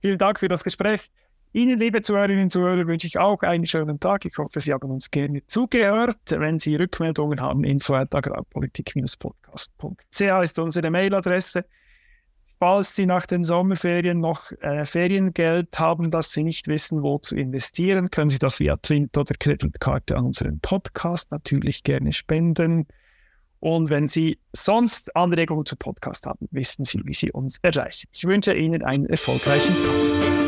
Vielen 0.00 0.18
Dank 0.18 0.40
für 0.40 0.48
das 0.48 0.64
Gespräch. 0.64 1.08
Ihnen, 1.54 1.78
liebe 1.78 2.00
Zuhörerinnen 2.00 2.44
und 2.44 2.50
Zuhörer, 2.50 2.86
wünsche 2.86 3.06
ich 3.06 3.18
auch 3.18 3.42
einen 3.42 3.66
schönen 3.66 4.00
Tag. 4.00 4.24
Ich 4.24 4.38
hoffe, 4.38 4.58
Sie 4.60 4.72
haben 4.72 4.90
uns 4.90 5.10
gerne 5.10 5.46
zugehört. 5.46 6.16
Wenn 6.30 6.58
Sie 6.58 6.76
Rückmeldungen 6.76 7.42
haben, 7.42 7.62
info.agrarpolitik-podcast.ch 7.64 10.42
ist 10.42 10.58
unsere 10.58 10.90
Mailadresse. 10.90 11.66
Falls 12.58 12.96
Sie 12.96 13.04
nach 13.04 13.26
den 13.26 13.44
Sommerferien 13.44 14.20
noch 14.20 14.50
äh, 14.60 14.86
Feriengeld 14.86 15.78
haben, 15.78 16.10
das 16.10 16.32
Sie 16.32 16.42
nicht 16.42 16.68
wissen, 16.68 17.02
wo 17.02 17.18
zu 17.18 17.36
investieren, 17.36 18.10
können 18.10 18.30
Sie 18.30 18.38
das 18.38 18.58
via 18.58 18.76
Twint 18.76 19.18
oder 19.18 19.34
Kreditkarte 19.38 20.16
an 20.16 20.24
unseren 20.26 20.58
Podcast 20.60 21.32
natürlich 21.32 21.82
gerne 21.82 22.12
spenden. 22.12 22.86
Und 23.60 23.90
wenn 23.90 24.08
Sie 24.08 24.38
sonst 24.54 25.14
Anregungen 25.14 25.66
zu 25.66 25.76
Podcast 25.76 26.24
haben, 26.26 26.48
wissen 26.50 26.86
Sie, 26.86 27.02
wie 27.04 27.14
Sie 27.14 27.30
uns 27.30 27.58
erreichen. 27.62 28.08
Ich 28.12 28.24
wünsche 28.24 28.54
Ihnen 28.54 28.82
einen 28.82 29.04
erfolgreichen 29.06 29.74
Tag. 29.74 30.41